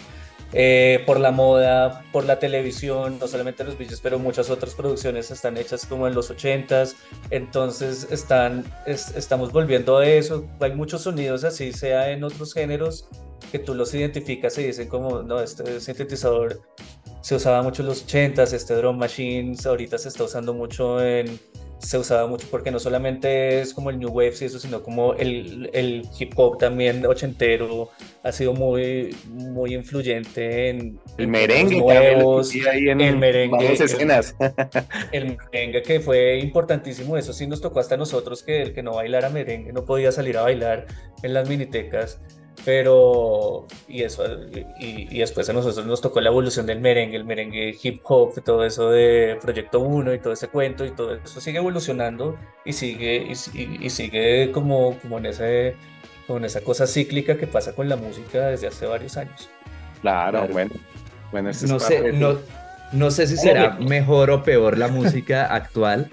eh, 0.57 1.03
por 1.05 1.19
la 1.19 1.31
moda, 1.31 2.05
por 2.11 2.23
la 2.23 2.39
televisión, 2.39 3.19
no 3.19 3.27
solamente 3.27 3.63
los 3.65 3.77
bichos, 3.77 3.99
pero 3.99 4.19
muchas 4.19 4.49
otras 4.49 4.73
producciones 4.73 5.29
están 5.31 5.57
hechas 5.57 5.85
como 5.85 6.07
en 6.07 6.15
los 6.15 6.31
80s. 6.31 6.95
Entonces 7.29 8.07
están, 8.09 8.63
es, 8.85 9.15
estamos 9.15 9.51
volviendo 9.51 9.97
a 9.97 10.07
eso. 10.07 10.47
Hay 10.61 10.73
muchos 10.73 11.01
sonidos 11.01 11.43
así, 11.43 11.73
sea 11.73 12.11
en 12.11 12.23
otros 12.23 12.53
géneros 12.53 13.09
que 13.51 13.59
tú 13.59 13.75
los 13.75 13.93
identificas 13.93 14.57
y 14.57 14.63
dicen 14.63 14.87
como, 14.87 15.23
no, 15.23 15.41
este 15.41 15.79
sintetizador 15.81 16.61
se 17.25 17.33
usaba 17.33 17.63
mucho 17.63 17.81
en 17.81 17.87
los 17.87 18.05
80s, 18.05 18.53
este 18.53 18.75
drum 18.75 18.99
machines 18.99 19.65
ahorita 19.65 19.97
se 19.97 20.09
está 20.09 20.25
usando 20.25 20.53
mucho 20.53 21.03
en, 21.03 21.39
se 21.79 21.97
usaba 21.97 22.27
mucho 22.27 22.45
porque 22.51 22.69
no 22.69 22.77
solamente 22.77 23.61
es 23.61 23.73
como 23.73 23.89
el 23.89 23.97
new 23.97 24.09
wave 24.09 24.35
y 24.39 24.43
eso, 24.43 24.59
sino 24.59 24.83
como 24.83 25.15
el, 25.15 25.71
el 25.73 26.07
hip 26.19 26.33
hop 26.35 26.59
también 26.59 27.03
ochentero 27.03 27.89
ha 28.21 28.31
sido 28.31 28.53
muy, 28.53 29.17
muy 29.27 29.73
influyente 29.73 30.69
en 30.69 30.99
el 31.17 31.27
merengue, 31.27 31.79
nuevos, 31.79 32.53
ahí 32.71 32.89
en 32.89 33.01
el 33.01 33.17
merengue, 33.17 33.73
escenas. 33.73 34.35
El, 35.11 35.23
el, 35.23 35.37
merengue 35.51 35.81
que 35.81 35.99
fue 36.01 36.37
importantísimo, 36.37 37.17
eso 37.17 37.33
sí 37.33 37.47
nos 37.47 37.59
tocó 37.59 37.79
hasta 37.79 37.97
nosotros 37.97 38.43
que 38.43 38.61
el 38.61 38.71
que 38.71 38.83
no 38.83 38.93
bailara 38.93 39.29
merengue 39.29 39.73
no 39.73 39.83
podía 39.83 40.11
salir 40.11 40.37
a 40.37 40.43
bailar 40.43 40.85
en 41.23 41.33
las 41.33 41.49
minitecas 41.49 42.19
pero 42.65 43.67
y 43.87 44.01
eso 44.01 44.23
y, 44.79 45.19
después 45.19 45.47
a 45.49 45.53
nosotros 45.53 45.85
nos 45.85 46.01
tocó 46.01 46.19
la 46.19 46.29
evolución 46.29 46.65
del 46.65 46.81
merengue, 46.81 47.15
el 47.15 47.23
merengue 47.23 47.77
hip 47.81 48.01
hop, 48.03 48.43
todo 48.43 48.65
eso 48.65 48.89
de 48.89 49.37
Proyecto 49.39 49.79
1 49.79 50.15
y 50.15 50.19
todo 50.19 50.33
ese 50.33 50.47
cuento 50.47 50.83
y 50.83 50.91
todo 50.91 51.15
eso 51.15 51.39
sigue 51.39 51.59
evolucionando 51.59 52.37
y 52.65 52.73
sigue 52.73 53.27
y, 53.29 53.89
sigue 53.89 54.51
como, 54.51 54.97
como 54.99 55.19
en 55.19 55.27
ese 55.27 55.75
con 56.25 56.43
esa 56.43 56.61
cosa 56.61 56.87
cíclica 56.87 57.37
que 57.37 57.45
pasa 57.45 57.75
con 57.75 57.87
la 57.87 57.97
música 57.97 58.47
desde 58.47 58.67
hace 58.67 58.87
varios 58.87 59.15
años. 59.15 59.47
Claro, 60.01 60.47
bueno. 60.47 60.71
Bueno, 61.31 61.51
no 61.67 61.79
sé, 61.79 62.13
no, 62.13 62.39
no 62.91 63.11
sé 63.11 63.27
si 63.27 63.37
será 63.37 63.77
mejor 63.79 64.31
o 64.31 64.43
peor 64.43 64.77
la 64.77 64.87
música 64.87 65.53
actual, 65.53 66.09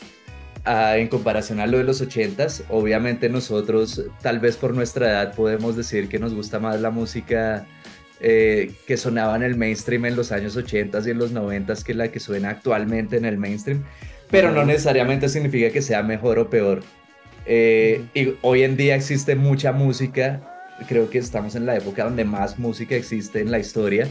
en 0.64 1.08
comparación 1.08 1.60
a 1.60 1.66
lo 1.66 1.78
de 1.78 1.84
los 1.84 2.00
ochentas, 2.00 2.62
obviamente 2.68 3.28
nosotros, 3.28 4.04
tal 4.20 4.38
vez 4.38 4.56
por 4.56 4.74
nuestra 4.74 5.10
edad, 5.10 5.34
podemos 5.34 5.76
decir 5.76 6.08
que 6.08 6.18
nos 6.18 6.34
gusta 6.34 6.60
más 6.60 6.80
la 6.80 6.90
música 6.90 7.66
eh, 8.20 8.70
que 8.86 8.96
sonaba 8.96 9.34
en 9.34 9.42
el 9.42 9.56
mainstream 9.56 10.04
en 10.04 10.14
los 10.14 10.30
años 10.30 10.56
ochentas 10.56 11.06
y 11.06 11.10
en 11.10 11.18
los 11.18 11.32
noventas 11.32 11.82
que 11.82 11.94
la 11.94 12.08
que 12.08 12.20
suena 12.20 12.50
actualmente 12.50 13.16
en 13.16 13.24
el 13.24 13.38
mainstream, 13.38 13.82
pero 14.30 14.52
no 14.52 14.64
necesariamente 14.64 15.28
significa 15.28 15.70
que 15.70 15.82
sea 15.82 16.04
mejor 16.04 16.38
o 16.38 16.48
peor. 16.48 16.82
Eh, 17.44 18.04
y 18.14 18.34
hoy 18.42 18.62
en 18.62 18.76
día 18.76 18.94
existe 18.94 19.34
mucha 19.34 19.72
música, 19.72 20.40
creo 20.86 21.10
que 21.10 21.18
estamos 21.18 21.56
en 21.56 21.66
la 21.66 21.76
época 21.76 22.04
donde 22.04 22.24
más 22.24 22.60
música 22.60 22.94
existe 22.94 23.40
en 23.40 23.50
la 23.50 23.58
historia 23.58 24.06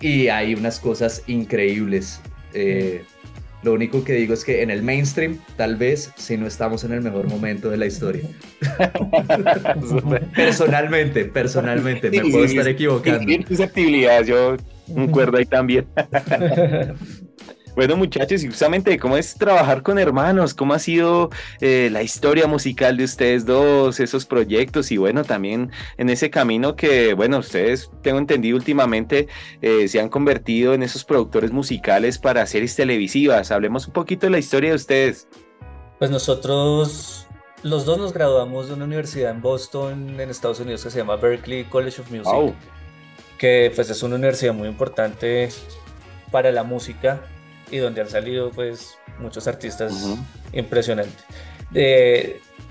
y 0.00 0.26
hay 0.26 0.54
unas 0.54 0.80
cosas 0.80 1.22
increíbles. 1.28 2.20
Eh, 2.54 3.04
lo 3.62 3.72
único 3.72 4.04
que 4.04 4.14
digo 4.14 4.34
es 4.34 4.44
que 4.44 4.62
en 4.62 4.70
el 4.70 4.82
mainstream, 4.82 5.38
tal 5.56 5.76
vez, 5.76 6.12
si 6.16 6.36
no 6.36 6.46
estamos 6.46 6.84
en 6.84 6.92
el 6.92 7.00
mejor 7.00 7.28
momento 7.28 7.70
de 7.70 7.76
la 7.76 7.86
historia. 7.86 8.22
personalmente, 10.34 11.24
personalmente, 11.26 12.10
me 12.10 12.20
puedo 12.20 12.44
estar 12.44 12.66
equivocando. 12.66 13.24
susceptibilidad, 13.46 14.24
yo 14.24 14.56
concuerdo 14.92 15.38
ahí 15.38 15.46
también. 15.46 15.86
Bueno, 17.74 17.96
muchachos, 17.96 18.44
y 18.44 18.48
justamente 18.48 18.98
cómo 18.98 19.16
es 19.16 19.34
trabajar 19.34 19.82
con 19.82 19.98
hermanos, 19.98 20.52
cómo 20.52 20.74
ha 20.74 20.78
sido 20.78 21.30
eh, 21.62 21.88
la 21.90 22.02
historia 22.02 22.46
musical 22.46 22.98
de 22.98 23.04
ustedes 23.04 23.46
dos, 23.46 23.98
esos 23.98 24.26
proyectos 24.26 24.92
y 24.92 24.98
bueno, 24.98 25.24
también 25.24 25.70
en 25.96 26.10
ese 26.10 26.28
camino 26.28 26.76
que, 26.76 27.14
bueno, 27.14 27.38
ustedes, 27.38 27.90
tengo 28.02 28.18
entendido 28.18 28.58
últimamente, 28.58 29.26
eh, 29.62 29.88
se 29.88 30.00
han 30.00 30.10
convertido 30.10 30.74
en 30.74 30.82
esos 30.82 31.02
productores 31.04 31.50
musicales 31.50 32.18
para 32.18 32.46
series 32.46 32.76
televisivas. 32.76 33.50
Hablemos 33.50 33.86
un 33.86 33.94
poquito 33.94 34.26
de 34.26 34.30
la 34.32 34.38
historia 34.38 34.70
de 34.70 34.76
ustedes. 34.76 35.26
Pues 35.98 36.10
nosotros, 36.10 37.26
los 37.62 37.86
dos 37.86 37.96
nos 37.96 38.12
graduamos 38.12 38.68
de 38.68 38.74
una 38.74 38.84
universidad 38.84 39.30
en 39.30 39.40
Boston, 39.40 40.20
en 40.20 40.28
Estados 40.28 40.60
Unidos, 40.60 40.84
que 40.84 40.90
se 40.90 40.98
llama 40.98 41.16
Berkeley 41.16 41.64
College 41.64 42.02
of 42.02 42.10
Music, 42.10 42.54
que 43.38 43.72
pues 43.74 43.88
es 43.88 44.02
una 44.02 44.16
universidad 44.16 44.52
muy 44.52 44.68
importante 44.68 45.48
para 46.30 46.52
la 46.52 46.64
música 46.64 47.22
y 47.72 47.78
donde 47.78 48.02
han 48.02 48.08
salido 48.08 48.52
pues 48.52 48.96
muchos 49.18 49.48
artistas 49.48 49.92
impresionantes. 50.52 51.24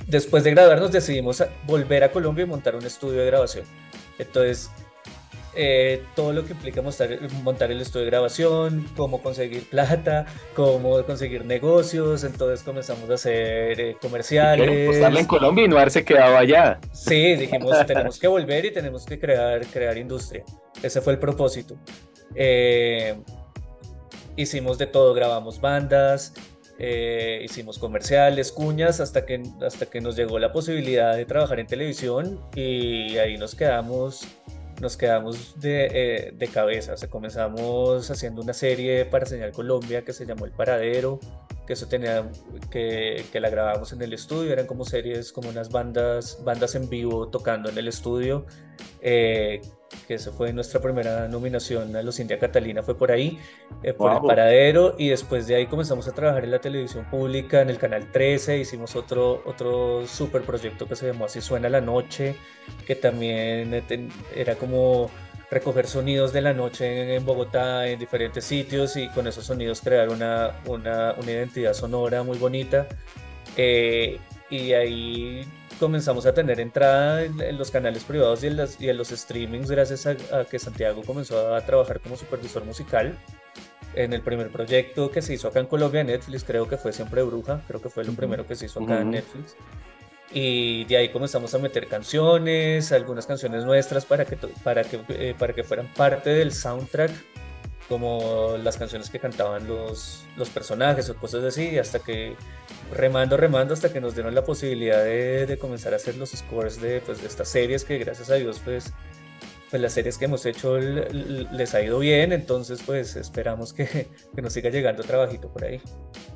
después 0.08 0.46
de 0.46 0.52
graduarnos 0.52 0.92
decidimos 0.94 1.44
volver 1.66 2.06
a 2.06 2.12
Colombia 2.12 2.44
y 2.44 2.48
montar 2.48 2.76
un 2.76 2.86
estudio 2.86 3.20
de 3.20 3.26
grabación. 3.26 3.66
Entonces, 4.18 4.72
eh, 5.54 6.04
todo 6.16 6.32
lo 6.32 6.46
que 6.46 6.54
implica 6.54 6.82
montar, 6.82 7.20
montar, 7.44 7.72
el 7.72 7.82
estudio 7.82 8.06
de 8.06 8.12
grabación, 8.12 8.88
cómo 8.96 9.22
conseguir 9.22 9.68
plata, 9.70 10.26
cómo 10.56 11.04
conseguir 11.04 11.44
negocios, 11.44 12.24
entonces 12.24 12.64
comenzamos 12.64 13.10
a 13.10 13.16
hacer 13.16 13.80
eh, 13.80 13.98
comerciales. 14.02 14.96
Estarle 14.96 15.20
en 15.20 15.26
Colombia 15.26 15.66
y 15.66 15.68
no 15.68 15.76
haberse 15.76 16.06
quedado 16.06 16.38
allá. 16.38 16.80
Sí, 16.94 17.36
dijimos, 17.36 17.86
tenemos 17.86 18.18
que 18.18 18.28
volver 18.28 18.66
y 18.66 18.72
tenemos 18.72 19.06
que 19.06 19.20
crear, 19.20 19.66
crear 19.68 19.98
industria. 19.98 20.44
Ese 20.82 21.02
fue 21.02 21.14
el 21.14 21.20
propósito. 21.20 21.76
Eh, 22.34 23.16
hicimos 24.36 24.78
de 24.78 24.88
todo, 24.88 25.14
grabamos 25.14 25.60
bandas, 25.62 26.34
eh, 26.80 27.42
hicimos 27.44 27.78
comerciales, 27.78 28.52
cuñas, 28.52 29.00
hasta 29.00 29.26
que, 29.26 29.44
hasta 29.66 29.86
que 29.86 30.02
nos 30.02 30.16
llegó 30.16 30.40
la 30.40 30.52
posibilidad 30.52 31.16
de 31.16 31.26
trabajar 31.26 31.60
en 31.60 31.68
televisión 31.68 32.40
y 32.56 33.18
ahí 33.18 33.38
nos 33.38 33.54
quedamos, 33.54 34.28
nos 34.82 34.98
quedamos 34.98 35.60
de, 35.60 36.32
eh, 36.40 36.50
cabeza. 36.52 36.96
Comenzamos 37.08 38.10
haciendo 38.10 38.42
una 38.42 38.54
serie 38.54 39.06
para 39.06 39.26
Señal 39.26 39.52
Colombia 39.52 40.04
que 40.04 40.12
se 40.12 40.26
llamó 40.26 40.46
El 40.46 40.52
Paradero, 40.52 41.20
que 41.72 41.76
eso 41.76 41.88
tenía, 41.88 42.30
que, 42.70 43.24
que 43.32 43.40
la 43.40 43.50
grabábamos 43.50 43.94
en 43.94 44.02
el 44.02 44.12
estudio, 44.12 44.52
eran 44.52 44.68
como 44.68 44.84
series, 44.84 45.32
como 45.32 45.48
unas 45.48 45.72
bandas, 45.72 46.44
bandas 46.44 46.76
en 46.76 46.90
vivo 46.90 47.30
tocando 47.30 47.70
en 47.70 47.78
el 47.78 47.88
estudio. 47.88 48.46
Eh, 49.00 49.62
que 50.06 50.16
esa 50.16 50.34
fue 50.34 50.52
nuestra 50.52 50.82
primera 50.82 51.30
nominación 51.30 51.96
a 51.96 52.02
los 52.04 52.20
India 52.20 52.38
Catalina, 52.38 52.84
fue 52.84 52.98
por 52.98 53.10
ahí, 53.10 53.40
eh, 53.84 53.94
por 53.94 54.12
el 54.12 54.22
paradero, 54.22 54.96
y 54.98 55.08
después 55.08 55.48
de 55.48 55.56
ahí 55.56 55.68
comenzamos 55.68 56.10
a 56.10 56.12
trabajar 56.12 56.44
en 56.44 56.52
la 56.52 56.60
televisión 56.60 57.10
pública, 57.10 57.62
en 57.62 57.70
el 57.70 57.78
Canal 57.78 58.12
13, 58.12 58.58
hicimos 58.58 58.98
otro, 58.98 59.42
otro 59.46 60.06
super 60.06 60.42
proyecto 60.42 60.90
que 60.90 60.98
se 60.98 61.08
llamó 61.08 61.24
Así 61.24 61.40
Suena 61.40 61.70
la 61.70 61.80
Noche, 61.80 62.36
que 62.86 62.96
también 62.96 63.74
eh, 63.74 64.10
era 64.36 64.56
como 64.56 65.10
recoger 65.52 65.86
sonidos 65.86 66.32
de 66.32 66.42
la 66.42 66.54
noche 66.54 67.14
en, 67.14 67.26
Bogotá, 67.26 67.88
en 67.88 68.00
diferentes 68.00 68.46
sitios, 68.46 68.96
y 68.96 69.10
con 69.10 69.28
esos 69.28 69.46
sonidos 69.46 69.82
crear 69.82 70.10
una, 70.10 70.52
una, 70.66 71.14
una 71.20 71.32
identidad 71.32 71.74
sonora 71.74 72.24
muy 72.24 72.38
bonita. 72.38 72.88
Eh, 73.58 74.18
y 74.50 74.74
ahí 74.74 75.46
comenzamos 75.78 76.26
a 76.26 76.34
tener 76.34 76.60
entrada 76.60 77.24
en, 77.24 77.58
los 77.58 77.70
canales 77.70 78.04
privados 78.06 78.44
y 78.44 78.48
en, 78.48 78.58
las, 78.58 78.80
y 78.80 78.90
en 78.90 78.98
los 78.98 79.10
streamings 79.10 79.70
gracias 79.70 80.06
a, 80.06 80.16
que 80.46 80.58
Santiago 80.58 81.02
comenzó 81.04 81.54
a 81.54 81.62
trabajar 81.66 82.00
como 82.00 82.16
supervisor 82.16 82.64
musical 82.64 83.18
en 83.96 84.14
el 84.14 84.22
primer 84.22 84.52
proyecto 84.52 85.12
que 85.12 85.22
se 85.22 85.34
hizo 85.34 85.50
acá 85.50 85.60
en 85.60 85.66
Colombia, 85.66 86.04
Netflix, 86.04 86.46
creo 86.46 86.68
que 86.68 86.78
fue 86.78 86.94
Siempre 86.94 87.24
Bruja, 87.24 87.62
creo 87.68 87.82
que 87.82 87.90
fue 87.90 88.06
lo 88.06 88.14
primero 88.14 88.48
que 88.48 88.56
se 88.56 88.68
hizo 88.68 88.82
acá 88.82 89.02
en 89.02 89.12
Netflix. 89.12 89.56
Y 90.34 90.86
de 90.86 90.98
ahí 90.98 91.10
comenzamos 91.10 91.54
a 91.54 91.60
meter 91.60 91.88
canciones, 91.88 92.92
algunas 92.92 93.26
canciones 93.26 93.66
nuestras 93.66 94.06
para 94.06 94.26
que, 94.26 94.38
para 94.64 94.84
que, 94.84 95.02
eh, 95.10 95.36
para 95.38 95.54
que 95.54 95.64
fueran 95.64 95.88
parte 95.94 96.30
del 96.30 96.54
soundtrack 96.54 97.12
como 97.90 98.56
las 98.64 98.78
canciones 98.78 99.10
que 99.10 99.20
cantaban 99.20 99.68
los, 99.68 100.24
los 100.38 100.50
personajes 100.50 101.10
o 101.10 101.16
cosas 101.18 101.44
así, 101.44 101.78
hasta 101.78 102.00
que 102.00 102.38
remando, 102.94 103.36
remando, 103.36 103.74
hasta 103.74 103.92
que 103.92 104.00
nos 104.00 104.14
dieron 104.14 104.34
la 104.34 104.46
posibilidad 104.46 105.04
de, 105.04 105.46
de 105.46 105.58
comenzar 105.58 105.92
a 105.92 105.98
hacer 105.98 106.16
los 106.16 106.30
scores 106.30 106.80
de, 106.80 107.02
pues, 107.02 107.20
de 107.20 107.28
estas 107.28 107.50
series 107.50 107.84
que 107.84 107.98
gracias 107.98 108.30
a 108.30 108.36
Dios 108.36 108.62
pues, 108.64 108.94
pues 109.72 109.82
las 109.82 109.94
series 109.94 110.18
que 110.18 110.26
hemos 110.26 110.46
hecho 110.46 110.78
les 110.78 111.74
ha 111.74 111.82
ido 111.82 112.00
bien, 112.00 112.34
entonces 112.34 112.84
pues 112.86 113.16
esperamos 113.16 113.72
que, 113.74 114.08
que, 114.36 114.42
nos 114.42 114.52
siga 114.52 114.70
llegando 114.70 115.02
trabajito 115.02 115.52
por 115.52 115.64
ahí. 115.64 115.82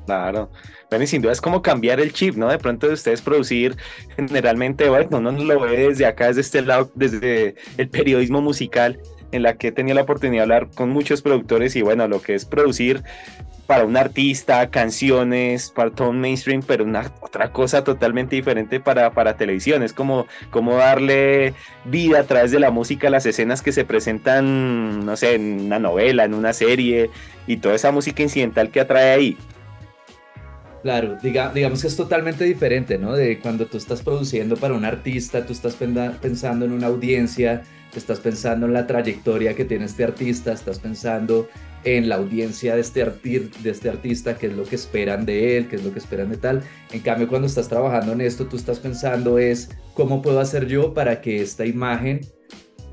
Claro, 0.06 0.50
bueno 0.88 1.04
y 1.04 1.06
sin 1.06 1.20
duda 1.20 1.32
es 1.32 1.40
como 1.42 1.60
cambiar 1.60 2.00
el 2.00 2.14
chip, 2.14 2.34
¿no? 2.36 2.48
De 2.48 2.58
pronto 2.58 2.88
de 2.88 2.94
ustedes 2.94 3.20
producir 3.20 3.76
generalmente, 4.16 4.88
bueno, 4.88 5.18
uno 5.18 5.32
lo 5.32 5.60
ve 5.60 5.88
desde 5.88 6.06
acá, 6.06 6.28
desde 6.28 6.40
este 6.40 6.62
lado, 6.62 6.90
desde 6.94 7.56
el 7.76 7.90
periodismo 7.90 8.40
musical, 8.40 8.98
en 9.36 9.42
la 9.42 9.56
que 9.56 9.68
he 9.68 9.72
tenido 9.72 9.94
la 9.94 10.02
oportunidad 10.02 10.46
de 10.46 10.54
hablar 10.54 10.68
con 10.74 10.90
muchos 10.90 11.22
productores 11.22 11.76
y 11.76 11.82
bueno, 11.82 12.08
lo 12.08 12.20
que 12.20 12.34
es 12.34 12.44
producir 12.44 13.02
para 13.66 13.84
un 13.84 13.96
artista, 13.96 14.70
canciones, 14.70 15.70
para 15.70 15.90
todo 15.90 16.10
un 16.10 16.20
mainstream, 16.20 16.62
pero 16.66 16.84
una, 16.84 17.12
otra 17.20 17.50
cosa 17.52 17.82
totalmente 17.82 18.36
diferente 18.36 18.80
para, 18.80 19.10
para 19.12 19.36
televisión. 19.36 19.82
Es 19.82 19.92
como, 19.92 20.26
como 20.50 20.76
darle 20.76 21.52
vida 21.84 22.20
a 22.20 22.24
través 22.24 22.52
de 22.52 22.60
la 22.60 22.70
música 22.70 23.08
a 23.08 23.10
las 23.10 23.26
escenas 23.26 23.62
que 23.62 23.72
se 23.72 23.84
presentan, 23.84 25.04
no 25.04 25.16
sé, 25.16 25.34
en 25.34 25.66
una 25.66 25.78
novela, 25.78 26.24
en 26.24 26.34
una 26.34 26.52
serie, 26.52 27.10
y 27.46 27.56
toda 27.56 27.74
esa 27.74 27.90
música 27.90 28.22
incidental 28.22 28.70
que 28.70 28.80
atrae 28.80 29.12
ahí. 29.12 29.36
Claro, 30.82 31.16
digamos 31.20 31.82
que 31.82 31.88
es 31.88 31.96
totalmente 31.96 32.44
diferente, 32.44 32.96
¿no? 32.96 33.14
De 33.14 33.40
cuando 33.40 33.66
tú 33.66 33.76
estás 33.76 34.02
produciendo 34.02 34.56
para 34.56 34.74
un 34.74 34.84
artista, 34.84 35.44
tú 35.44 35.52
estás 35.52 35.74
pensando 35.74 36.64
en 36.64 36.70
una 36.70 36.86
audiencia, 36.86 37.64
estás 37.98 38.20
pensando 38.20 38.66
en 38.66 38.72
la 38.72 38.86
trayectoria 38.86 39.54
que 39.54 39.64
tiene 39.64 39.84
este 39.84 40.04
artista, 40.04 40.52
estás 40.52 40.78
pensando 40.78 41.48
en 41.84 42.08
la 42.08 42.16
audiencia 42.16 42.74
de 42.74 42.80
este, 42.80 43.04
de 43.04 43.70
este 43.70 43.88
artista, 43.88 44.36
qué 44.36 44.48
es 44.48 44.54
lo 44.54 44.64
que 44.64 44.74
esperan 44.74 45.24
de 45.24 45.56
él, 45.56 45.68
qué 45.68 45.76
es 45.76 45.84
lo 45.84 45.92
que 45.92 45.98
esperan 45.98 46.30
de 46.30 46.36
tal. 46.36 46.62
En 46.92 47.00
cambio, 47.00 47.28
cuando 47.28 47.46
estás 47.46 47.68
trabajando 47.68 48.12
en 48.12 48.20
esto, 48.20 48.46
tú 48.46 48.56
estás 48.56 48.80
pensando 48.80 49.38
es 49.38 49.70
cómo 49.94 50.22
puedo 50.22 50.40
hacer 50.40 50.66
yo 50.66 50.94
para 50.94 51.20
que 51.20 51.40
esta 51.40 51.64
imagen 51.64 52.20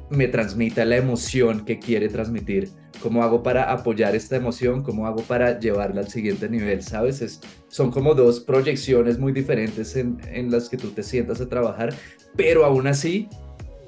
me 0.09 0.27
transmita 0.27 0.85
la 0.85 0.97
emoción 0.97 1.65
que 1.65 1.79
quiere 1.79 2.07
transmitir 2.07 2.69
¿Cómo 3.03 3.21
hago 3.21 3.43
para 3.43 3.69
apoyar 3.69 4.15
esta 4.15 4.37
emoción? 4.37 4.81
¿Cómo 4.81 5.05
hago 5.05 5.23
para 5.23 5.59
llevarla 5.59 5.99
al 5.99 6.07
siguiente 6.07 6.47
nivel? 6.47 6.81
¿Sabes? 6.81 7.21
Es, 7.21 7.41
son 7.67 7.91
como 7.91 8.15
dos 8.15 8.39
proyecciones 8.39 9.19
muy 9.19 9.33
diferentes 9.33 9.97
en, 9.97 10.21
en 10.31 10.49
las 10.49 10.69
que 10.69 10.77
tú 10.77 10.87
te 10.91 11.03
sientas 11.03 11.41
a 11.41 11.49
trabajar, 11.49 11.93
pero 12.37 12.63
aún 12.63 12.87
así 12.87 13.27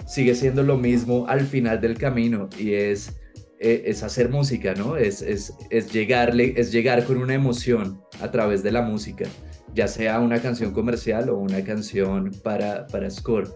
sigue 0.06 0.36
siendo 0.36 0.64
lo 0.64 0.78
mismo 0.78 1.26
al 1.28 1.42
final 1.42 1.82
del 1.82 1.98
camino 1.98 2.50
y 2.58 2.74
es, 2.74 3.18
e, 3.60 3.84
es, 3.86 4.04
hacer 4.04 4.30
música, 4.30 4.74
¿no? 4.76 4.98
Es, 4.98 5.22
es, 5.22 5.54
es, 5.70 5.92
llegarle, 5.92 6.54
es 6.58 6.72
llegar 6.72 7.04
con 7.06 7.18
una 7.18 7.34
emoción 7.34 8.02
a 8.22 8.32
través 8.32 8.64
de 8.64 8.72
la 8.72 8.82
música. 8.82 9.26
ya 9.74 9.88
sea 9.90 10.22
una 10.22 10.42
canción 10.42 10.72
comercial 10.72 11.30
o 11.30 11.38
una 11.38 11.62
canción 11.64 12.32
para, 12.44 12.88
para 12.88 13.10
score. 13.10 13.50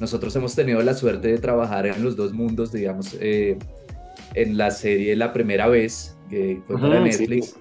Nosotros 0.00 0.34
hemos 0.34 0.54
tenido 0.56 0.82
la 0.82 0.94
suerte 0.94 1.28
de 1.28 1.38
trabajar 1.38 1.86
en 1.86 2.02
los 2.02 2.16
dos 2.16 2.32
mundos, 2.32 2.72
digamos, 2.72 3.16
eh, 3.20 3.56
en 4.34 4.56
la 4.56 4.72
serie 4.72 5.14
La 5.14 5.32
Primera 5.32 5.68
Vez, 5.68 6.16
que 6.28 6.60
fue 6.66 6.80
para 6.80 7.00
Netflix. 7.00 7.54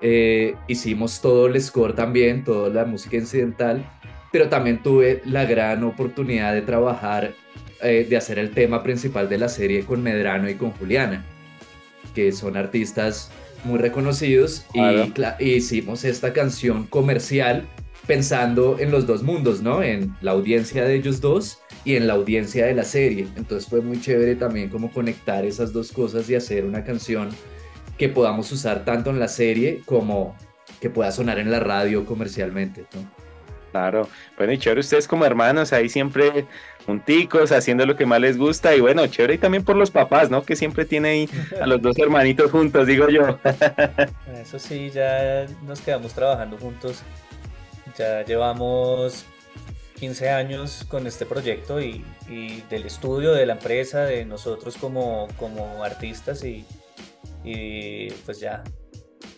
Eh, 0.00 0.54
hicimos 0.68 1.20
todo 1.20 1.46
el 1.46 1.60
score 1.60 1.94
también, 1.94 2.44
toda 2.44 2.68
la 2.68 2.84
música 2.84 3.16
incidental, 3.16 3.84
pero 4.32 4.48
también 4.48 4.82
tuve 4.82 5.22
la 5.24 5.44
gran 5.44 5.84
oportunidad 5.84 6.52
de 6.52 6.62
trabajar, 6.62 7.34
eh, 7.84 8.06
de 8.08 8.16
hacer 8.16 8.38
el 8.38 8.50
tema 8.50 8.82
principal 8.82 9.28
de 9.28 9.38
la 9.38 9.48
serie 9.48 9.84
con 9.84 10.02
Medrano 10.02 10.48
y 10.48 10.54
con 10.54 10.72
Juliana, 10.72 11.24
que 12.14 12.32
son 12.32 12.56
artistas 12.56 13.30
muy 13.64 13.78
reconocidos 13.78 14.64
y, 14.74 15.44
hicimos 15.44 16.04
esta 16.04 16.32
canción 16.32 16.86
comercial 16.86 17.64
pensando 18.06 18.78
en 18.78 18.90
los 18.90 19.06
dos 19.06 19.22
mundos, 19.22 19.62
¿no? 19.62 19.82
En 19.82 20.14
la 20.20 20.32
audiencia 20.32 20.84
de 20.84 20.94
ellos 20.94 21.20
dos 21.20 21.58
y 21.84 21.96
en 21.96 22.06
la 22.06 22.14
audiencia 22.14 22.66
de 22.66 22.74
la 22.74 22.84
serie. 22.84 23.26
Entonces 23.36 23.68
fue 23.68 23.80
muy 23.80 24.00
chévere 24.00 24.36
también 24.36 24.68
como 24.68 24.90
conectar 24.90 25.44
esas 25.44 25.72
dos 25.72 25.92
cosas 25.92 26.28
y 26.28 26.34
hacer 26.34 26.64
una 26.64 26.84
canción 26.84 27.30
que 27.98 28.08
podamos 28.08 28.50
usar 28.52 28.84
tanto 28.84 29.10
en 29.10 29.18
la 29.18 29.28
serie 29.28 29.82
como 29.84 30.36
que 30.80 30.90
pueda 30.90 31.12
sonar 31.12 31.38
en 31.38 31.50
la 31.50 31.60
radio 31.60 32.04
comercialmente, 32.04 32.84
¿no? 32.94 33.23
Claro, 33.74 34.08
bueno 34.36 34.52
y 34.52 34.58
chévere 34.58 34.82
ustedes 34.82 35.08
como 35.08 35.24
hermanos 35.24 35.72
ahí 35.72 35.88
siempre 35.88 36.46
junticos, 36.86 37.50
haciendo 37.50 37.84
lo 37.84 37.96
que 37.96 38.06
más 38.06 38.20
les 38.20 38.38
gusta 38.38 38.72
y 38.76 38.80
bueno, 38.80 39.04
chévere 39.08 39.34
y 39.34 39.38
también 39.38 39.64
por 39.64 39.74
los 39.74 39.90
papás, 39.90 40.30
¿no? 40.30 40.44
Que 40.44 40.54
siempre 40.54 40.84
tiene 40.84 41.08
ahí 41.08 41.28
a 41.60 41.66
los 41.66 41.82
dos 41.82 41.98
hermanitos 41.98 42.52
juntos, 42.52 42.86
digo 42.86 43.08
yo. 43.08 43.36
Eso 44.40 44.60
sí, 44.60 44.90
ya 44.90 45.46
nos 45.66 45.80
quedamos 45.80 46.14
trabajando 46.14 46.56
juntos, 46.56 47.02
ya 47.98 48.24
llevamos 48.24 49.26
15 49.98 50.30
años 50.30 50.86
con 50.86 51.08
este 51.08 51.26
proyecto 51.26 51.80
y, 51.80 52.04
del 52.70 52.86
estudio, 52.86 53.32
de 53.32 53.44
la 53.44 53.54
empresa, 53.54 54.04
de 54.04 54.24
nosotros 54.24 54.76
como, 54.76 55.26
como 55.36 55.82
artistas 55.82 56.44
y, 56.44 56.64
y 57.42 58.12
pues 58.24 58.38
ya, 58.38 58.62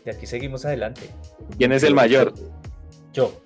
de 0.04 0.10
aquí 0.10 0.26
seguimos 0.26 0.66
adelante. 0.66 1.08
¿Quién 1.56 1.72
es 1.72 1.82
el 1.84 1.94
mayor? 1.94 2.34
Yo. 3.14 3.45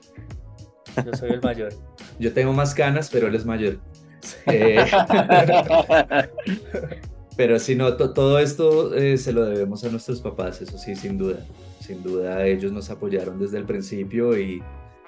Yo 0.97 1.13
soy 1.17 1.31
el 1.31 1.41
mayor. 1.41 1.73
Yo 2.19 2.33
tengo 2.33 2.53
más 2.53 2.75
canas, 2.75 3.11
pero 3.11 3.29
él 3.29 3.35
es 3.35 3.45
mayor. 3.45 3.79
Eh, 4.47 4.85
pero 7.39 7.59
si 7.59 7.75
no, 7.75 7.97
todo 7.97 8.39
esto 8.39 8.95
eh, 8.95 9.17
se 9.17 9.33
lo 9.33 9.47
debemos 9.47 9.83
a 9.83 9.89
nuestros 9.89 10.21
papás, 10.21 10.61
eso 10.61 10.77
sí, 10.77 10.95
sin 10.95 11.17
duda. 11.17 11.39
Sin 11.81 12.03
duda, 12.03 12.47
ellos 12.47 12.71
nos 12.71 12.91
apoyaron 12.91 13.39
desde 13.39 13.57
el 13.57 13.65
principio 13.65 14.39
y, 14.39 14.63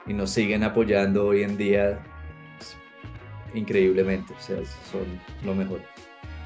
y 0.06 0.14
nos 0.14 0.30
siguen 0.30 0.64
apoyando 0.64 1.26
hoy 1.26 1.42
en 1.42 1.58
día 1.58 2.02
pues, 2.56 2.74
increíblemente. 3.54 4.32
O 4.32 4.40
sea, 4.40 4.56
son 4.90 5.04
lo 5.44 5.54
mejor. 5.54 5.80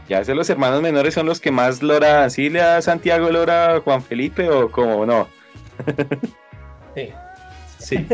Ya 0.09 0.25
sé, 0.25 0.35
los 0.35 0.51
hermanos 0.51 0.83
menores 0.83 1.15
son 1.15 1.27
los 1.27 1.41
que 1.41 1.51
más 1.51 1.83
lora, 1.83 2.29
¿sí 2.31 2.49
le 2.51 2.61
da 2.61 2.83
Santiago 2.83 3.31
lora 3.31 3.81
Juan 3.85 4.03
Felipe 4.03 4.49
o 4.49 4.71
como 4.71 5.07
no? 5.07 5.29
sí. 6.95 7.11
Sí. 7.87 7.99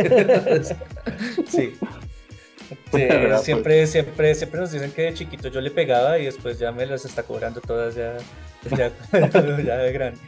sí. 1.48 1.72
siempre, 3.42 3.86
siempre, 3.86 4.34
siempre 4.34 4.60
nos 4.60 4.70
dicen 4.70 4.92
que 4.92 5.02
de 5.02 5.14
chiquito 5.14 5.48
yo 5.48 5.62
le 5.62 5.70
pegaba 5.70 6.18
y 6.18 6.26
después 6.26 6.58
ya 6.58 6.72
me 6.72 6.84
las 6.84 7.06
está 7.06 7.22
cobrando 7.22 7.62
todas 7.62 7.94
ya, 7.94 8.18
ya, 8.76 8.90
de 9.12 9.92
grande. 9.92 10.20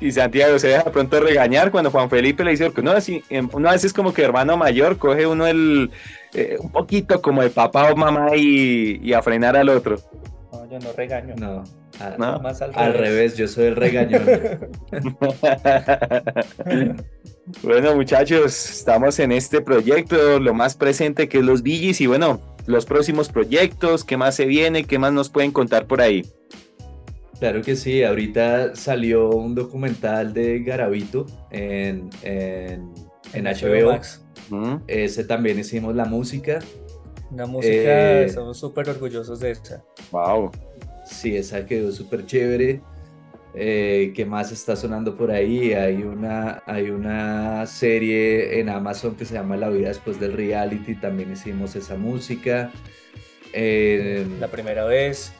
Y 0.00 0.10
Santiago 0.10 0.58
se 0.58 0.68
deja 0.68 0.90
pronto 0.90 1.20
regañar 1.20 1.70
cuando 1.70 1.90
Juan 1.90 2.08
Felipe 2.08 2.44
le 2.44 2.52
dice, 2.52 2.72
no, 2.82 2.92
así, 2.92 3.22
em, 3.28 3.46
una 3.52 3.72
vez 3.72 3.84
es 3.84 3.92
como 3.92 4.14
que 4.14 4.22
hermano 4.22 4.56
mayor 4.56 4.96
coge 4.96 5.26
uno 5.26 5.46
el, 5.46 5.90
eh, 6.32 6.56
un 6.58 6.72
poquito 6.72 7.20
como 7.20 7.42
de 7.42 7.50
papá 7.50 7.92
o 7.92 7.96
mamá 7.96 8.36
y, 8.36 9.00
y, 9.02 9.12
a 9.12 9.20
frenar 9.20 9.54
al 9.54 9.68
otro. 9.68 9.98
No, 10.50 10.66
yo 10.70 10.78
no 10.78 10.92
regaño. 10.92 11.34
No, 11.36 11.62
Más 12.40 12.62
al, 12.62 12.70
al 12.74 12.94
revés. 12.94 13.36
yo 13.36 13.46
soy 13.48 13.66
el 13.66 13.76
regañón. 13.76 14.24
Bueno, 17.62 17.94
muchachos, 17.94 18.70
estamos 18.70 19.18
en 19.20 19.30
este 19.30 19.60
proyecto, 19.60 20.40
lo 20.40 20.52
más 20.52 20.74
presente 20.74 21.28
que 21.28 21.38
es 21.38 21.44
los 21.44 21.62
Billys 21.62 22.00
y 22.00 22.06
bueno, 22.06 22.40
los 22.66 22.86
próximos 22.86 23.28
proyectos, 23.28 24.02
qué 24.02 24.16
más 24.16 24.34
se 24.34 24.46
viene, 24.46 24.84
qué 24.84 24.98
más 24.98 25.12
nos 25.12 25.28
pueden 25.28 25.52
contar 25.52 25.86
por 25.86 26.00
ahí. 26.00 26.26
Claro 27.38 27.62
que 27.62 27.76
sí, 27.76 28.02
ahorita 28.02 28.74
salió 28.74 29.30
un 29.30 29.54
documental 29.54 30.32
de 30.32 30.60
Garavito 30.60 31.26
en, 31.50 32.10
en, 32.22 32.92
HBO. 33.32 33.92
Max. 33.92 34.24
Ese 34.88 35.22
también 35.22 35.58
hicimos 35.58 35.94
la 35.94 36.06
música. 36.06 36.58
Una 37.30 37.46
música, 37.46 38.20
eh, 38.20 38.24
estamos 38.24 38.58
súper 38.58 38.88
orgullosos 38.88 39.38
de 39.38 39.52
esa. 39.52 39.84
Wow. 40.10 40.50
Sí, 41.04 41.36
esa 41.36 41.64
quedó 41.66 41.92
súper 41.92 42.26
chévere. 42.26 42.80
Eh, 43.58 44.12
¿Qué 44.14 44.26
más 44.26 44.52
está 44.52 44.76
sonando 44.76 45.16
por 45.16 45.30
ahí? 45.30 45.72
Hay 45.72 46.02
una, 46.02 46.62
hay 46.66 46.90
una 46.90 47.64
serie 47.64 48.60
en 48.60 48.68
Amazon 48.68 49.16
que 49.16 49.24
se 49.24 49.32
llama 49.32 49.56
La 49.56 49.70
vida 49.70 49.88
después 49.88 50.20
del 50.20 50.34
reality, 50.34 50.94
también 50.94 51.32
hicimos 51.32 51.74
esa 51.74 51.96
música. 51.96 52.70
la 53.54 54.48
primera 54.48 54.84
vez. 54.84 55.32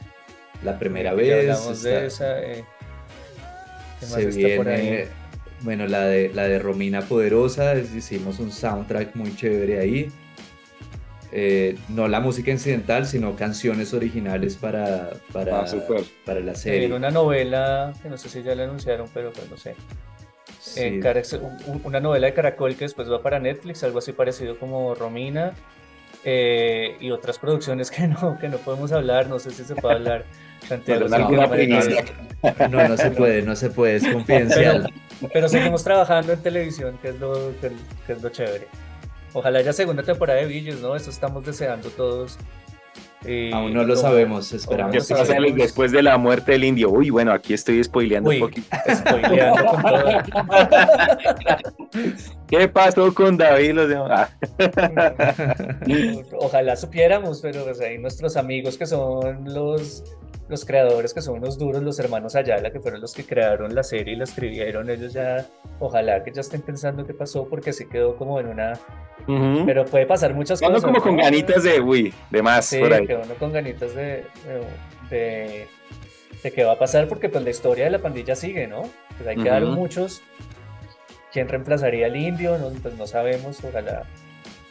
La 0.63 0.79
primera 0.79 1.13
vez. 1.13 1.49
Hablamos 1.51 1.83
de 1.83 2.07
esa. 2.07 2.43
Eh, 2.43 2.63
se 4.01 4.25
viene, 4.25 5.07
Bueno, 5.61 5.85
la 5.87 6.05
de, 6.05 6.31
la 6.33 6.47
de 6.47 6.57
Romina 6.57 7.01
Poderosa, 7.01 7.75
hicimos 7.77 8.39
un 8.39 8.51
soundtrack 8.51 9.15
muy 9.15 9.35
chévere 9.35 9.79
ahí. 9.79 10.11
Eh, 11.31 11.77
no 11.89 12.07
la 12.07 12.21
música 12.21 12.51
incidental, 12.51 13.05
sino 13.05 13.35
canciones 13.35 13.93
originales 13.93 14.55
para, 14.55 15.11
para, 15.33 15.59
ah, 15.59 15.65
para 16.25 16.39
la 16.39 16.55
serie. 16.55 16.93
una 16.93 17.11
novela, 17.11 17.93
que 18.01 18.09
no 18.09 18.17
sé 18.17 18.29
si 18.29 18.43
ya 18.43 18.55
la 18.55 18.63
anunciaron, 18.63 19.09
pero 19.13 19.33
pues 19.33 19.49
no 19.49 19.57
sé. 19.57 19.75
una 21.83 21.99
novela 21.99 22.27
de 22.27 22.33
Caracol 22.33 22.75
que 22.75 22.85
después 22.85 23.11
va 23.11 23.21
para 23.21 23.39
Netflix, 23.39 23.83
algo 23.83 23.99
así 23.99 24.13
parecido 24.13 24.57
como 24.57 24.95
Romina. 24.95 25.53
Eh, 26.23 26.97
y 26.99 27.11
otras 27.11 27.39
producciones 27.39 27.91
que 27.91 28.07
no, 28.07 28.37
que 28.39 28.49
no 28.49 28.57
podemos 28.57 28.91
hablar, 28.91 29.27
no 29.27 29.39
sé 29.39 29.51
si 29.51 29.63
se 29.63 29.75
puede 29.75 29.95
hablar. 29.95 30.25
no, 32.69 32.87
no 32.87 32.97
se 32.97 33.11
puede, 33.11 33.41
no 33.41 33.55
se 33.55 33.69
puede, 33.69 33.95
es 33.97 34.07
confidencial. 34.13 34.91
Pero, 35.33 35.49
seguimos 35.49 35.83
trabajando 35.83 36.33
en 36.33 36.41
televisión, 36.41 36.97
que 37.01 37.09
es 37.09 37.19
lo, 37.19 37.51
que 37.59 38.13
es 38.13 38.21
lo 38.21 38.29
chévere. 38.29 38.67
Ojalá 39.37 39.59
haya 39.59 39.71
segunda 39.71 40.01
temporada 40.01 40.39
de 40.39 40.47
Villos, 40.47 40.81
¿no? 40.81 40.95
Eso 40.95 41.11
estamos 41.11 41.45
deseando 41.45 41.91
todos. 41.91 42.39
Aún 43.53 43.71
no 43.71 43.83
lo 43.83 43.95
sabemos, 43.95 44.51
esperamos. 44.51 45.07
¿Qué 45.07 45.13
pasa 45.13 45.35
después 45.53 45.91
de 45.91 46.01
la 46.01 46.17
muerte 46.17 46.53
del 46.53 46.63
indio? 46.63 46.89
Uy, 46.89 47.11
bueno, 47.11 47.31
aquí 47.31 47.53
estoy 47.53 47.83
spoileando 47.83 48.31
un 48.31 48.39
poquito. 48.39 48.75
Spoileando 48.91 49.65
con 49.65 49.83
todo. 49.83 50.07
¿Qué 52.47 52.67
pasó 52.67 53.13
con 53.13 53.37
David? 53.37 53.73
Los 53.73 53.89
demás? 53.89 54.31
Ojalá 56.39 56.75
supiéramos, 56.75 57.39
pero 57.39 57.63
pues, 57.63 57.79
ahí 57.79 57.99
nuestros 57.99 58.37
amigos 58.37 58.75
que 58.75 58.87
son 58.87 59.53
los 59.53 60.03
los 60.49 60.65
creadores 60.65 61.13
que 61.13 61.21
son 61.21 61.37
unos 61.37 61.57
duros, 61.57 61.83
los 61.83 61.99
hermanos 61.99 62.35
Ayala, 62.35 62.71
que 62.71 62.79
fueron 62.79 63.01
los 63.01 63.13
que 63.13 63.25
crearon 63.25 63.75
la 63.75 63.83
serie 63.83 64.13
y 64.13 64.17
la 64.17 64.23
escribieron, 64.23 64.89
ellos 64.89 65.13
ya, 65.13 65.45
ojalá 65.79 66.23
que 66.23 66.31
ya 66.31 66.41
estén 66.41 66.61
pensando 66.61 67.05
qué 67.05 67.13
pasó, 67.13 67.47
porque 67.47 67.73
se 67.73 67.87
quedó 67.87 68.15
como 68.15 68.39
en 68.39 68.47
una... 68.47 68.73
Pero 69.65 69.83
puede 69.85 70.05
pasar 70.05 70.33
muchas 70.33 70.61
cosas. 70.61 70.83
como 70.83 71.01
con 71.01 71.17
ganitas 71.17 71.63
de, 71.63 71.81
uy, 71.81 72.13
de 72.29 72.41
más 72.41 72.65
sí, 72.65 72.79
por 72.79 72.93
ahí. 72.93 73.05
que 73.05 73.15
uno 73.15 73.33
con 73.37 73.51
ganitas 73.51 73.93
de, 73.93 74.23
de, 75.09 75.67
de, 76.43 76.51
qué 76.51 76.63
va 76.63 76.73
a 76.73 76.79
pasar, 76.79 77.09
porque 77.09 77.27
pues 77.27 77.43
la 77.43 77.49
historia 77.49 77.85
de 77.85 77.91
la 77.91 77.99
pandilla 77.99 78.35
sigue, 78.35 78.67
¿no? 78.67 78.83
Pues 79.17 79.27
hay 79.27 79.35
que 79.35 79.49
dar 79.49 79.63
muchos. 79.65 80.21
¿Quién 81.33 81.49
reemplazaría 81.49 82.05
al 82.05 82.15
indio? 82.15 82.57
No, 82.57 82.69
pues 82.69 82.95
no 82.95 83.05
sabemos, 83.05 83.61
ojalá 83.65 84.05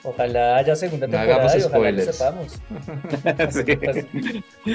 Ojalá 0.06 0.56
haya 0.56 0.76
segunda 0.76 1.08
temporada 1.08 1.58
y 1.58 1.62
ojalá 1.62 1.90
lo 1.90 2.12
sepamos. 2.12 2.60
Pues, 3.36 4.06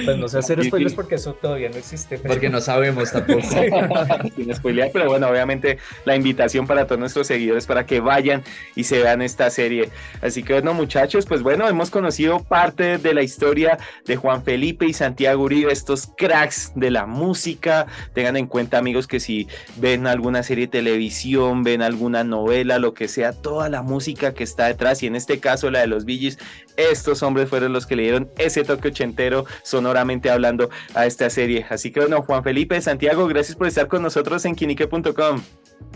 pues, 0.04 0.16
no 0.18 0.28
sé 0.28 0.38
hacer 0.38 0.64
spoilers 0.64 0.94
porque 0.94 1.14
eso 1.16 1.34
todavía 1.34 1.68
no 1.68 1.76
existe. 1.76 2.18
Porque 2.18 2.48
no 2.48 2.60
sabemos 2.60 3.10
tampoco. 3.10 3.42
Sin 4.36 4.54
spoilear, 4.54 4.90
pero 4.92 5.06
bueno, 5.08 5.28
obviamente 5.28 5.78
la 6.04 6.16
invitación 6.16 6.66
para 6.66 6.86
todos 6.86 6.98
nuestros 6.98 7.26
seguidores 7.26 7.66
para 7.66 7.86
que 7.86 8.00
vayan 8.00 8.42
y 8.74 8.84
se 8.84 8.98
vean 8.98 9.22
esta 9.22 9.50
serie. 9.50 9.90
Así 10.20 10.42
que 10.42 10.54
bueno, 10.54 10.74
muchachos, 10.74 11.26
pues 11.26 11.42
bueno, 11.42 11.68
hemos 11.68 11.90
conocido 11.90 12.40
parte 12.40 12.98
de 12.98 13.14
la 13.14 13.22
historia 13.22 13.78
de 14.06 14.16
Juan 14.16 14.42
Felipe 14.42 14.86
y 14.86 14.92
Santiago 14.92 15.42
Uribe, 15.42 15.72
estos 15.72 16.08
cracks 16.16 16.72
de 16.74 16.90
la 16.90 17.06
música. 17.06 17.86
Tengan 18.14 18.36
en 18.36 18.46
cuenta, 18.46 18.78
amigos, 18.78 19.06
que 19.06 19.20
si 19.20 19.48
ven 19.76 20.06
alguna 20.06 20.42
serie 20.42 20.66
de 20.66 20.72
televisión, 20.72 21.62
ven 21.62 21.82
alguna 21.82 22.24
novela, 22.24 22.78
lo 22.78 22.94
que 22.94 23.08
sea, 23.08 23.32
toda 23.32 23.68
la 23.68 23.82
música 23.82 24.34
que 24.34 24.44
está 24.44 24.66
detrás 24.66 25.02
y 25.02 25.06
en 25.06 25.16
este 25.22 25.38
caso 25.38 25.70
la 25.70 25.80
de 25.80 25.86
los 25.86 26.04
Billys, 26.04 26.38
estos 26.76 27.22
hombres 27.22 27.48
fueron 27.48 27.72
los 27.72 27.86
que 27.86 27.96
le 27.96 28.02
dieron 28.02 28.30
ese 28.38 28.64
toque 28.64 28.88
ochentero 28.88 29.46
sonoramente 29.62 30.30
hablando 30.30 30.68
a 30.94 31.06
esta 31.06 31.30
serie. 31.30 31.64
Así 31.70 31.90
que 31.90 32.00
bueno, 32.00 32.22
Juan 32.22 32.42
Felipe 32.42 32.80
Santiago, 32.80 33.26
gracias 33.28 33.56
por 33.56 33.66
estar 33.66 33.88
con 33.88 34.02
nosotros 34.02 34.44
en 34.44 34.54
quinique.com. 34.54 35.42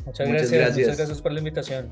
Muchas 0.07 0.29
gracias, 0.29 0.77
muchas 0.77 0.97
gracias 0.97 1.23
por 1.23 1.33
la 1.33 1.39
invitación. 1.41 1.91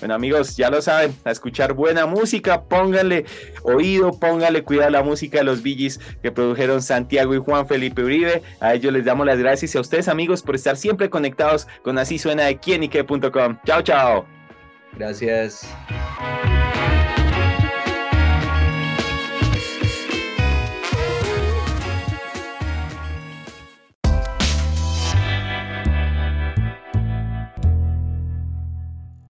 Bueno 0.00 0.14
amigos, 0.14 0.56
ya 0.56 0.70
lo 0.70 0.80
saben, 0.80 1.14
a 1.24 1.30
escuchar 1.30 1.74
buena 1.74 2.06
música, 2.06 2.62
pónganle 2.62 3.26
oído, 3.62 4.18
pónganle 4.18 4.64
cuidado 4.64 4.88
a 4.88 4.90
la 4.90 5.02
música 5.02 5.38
de 5.38 5.44
los 5.44 5.62
Billys 5.62 6.00
que 6.22 6.32
produjeron 6.32 6.80
Santiago 6.80 7.34
y 7.34 7.38
Juan 7.38 7.68
Felipe 7.68 8.02
Uribe. 8.02 8.42
A 8.60 8.72
ellos 8.72 8.94
les 8.94 9.04
damos 9.04 9.26
las 9.26 9.38
gracias 9.38 9.74
y 9.74 9.78
a 9.78 9.82
ustedes 9.82 10.08
amigos 10.08 10.42
por 10.42 10.54
estar 10.54 10.78
siempre 10.78 11.10
conectados 11.10 11.68
con 11.82 11.98
Así 11.98 12.18
Suena 12.18 12.44
de 12.44 12.56
quienique.com. 12.56 13.58
Chao, 13.66 13.82
chao. 13.82 14.39
Gracias. 14.96 15.66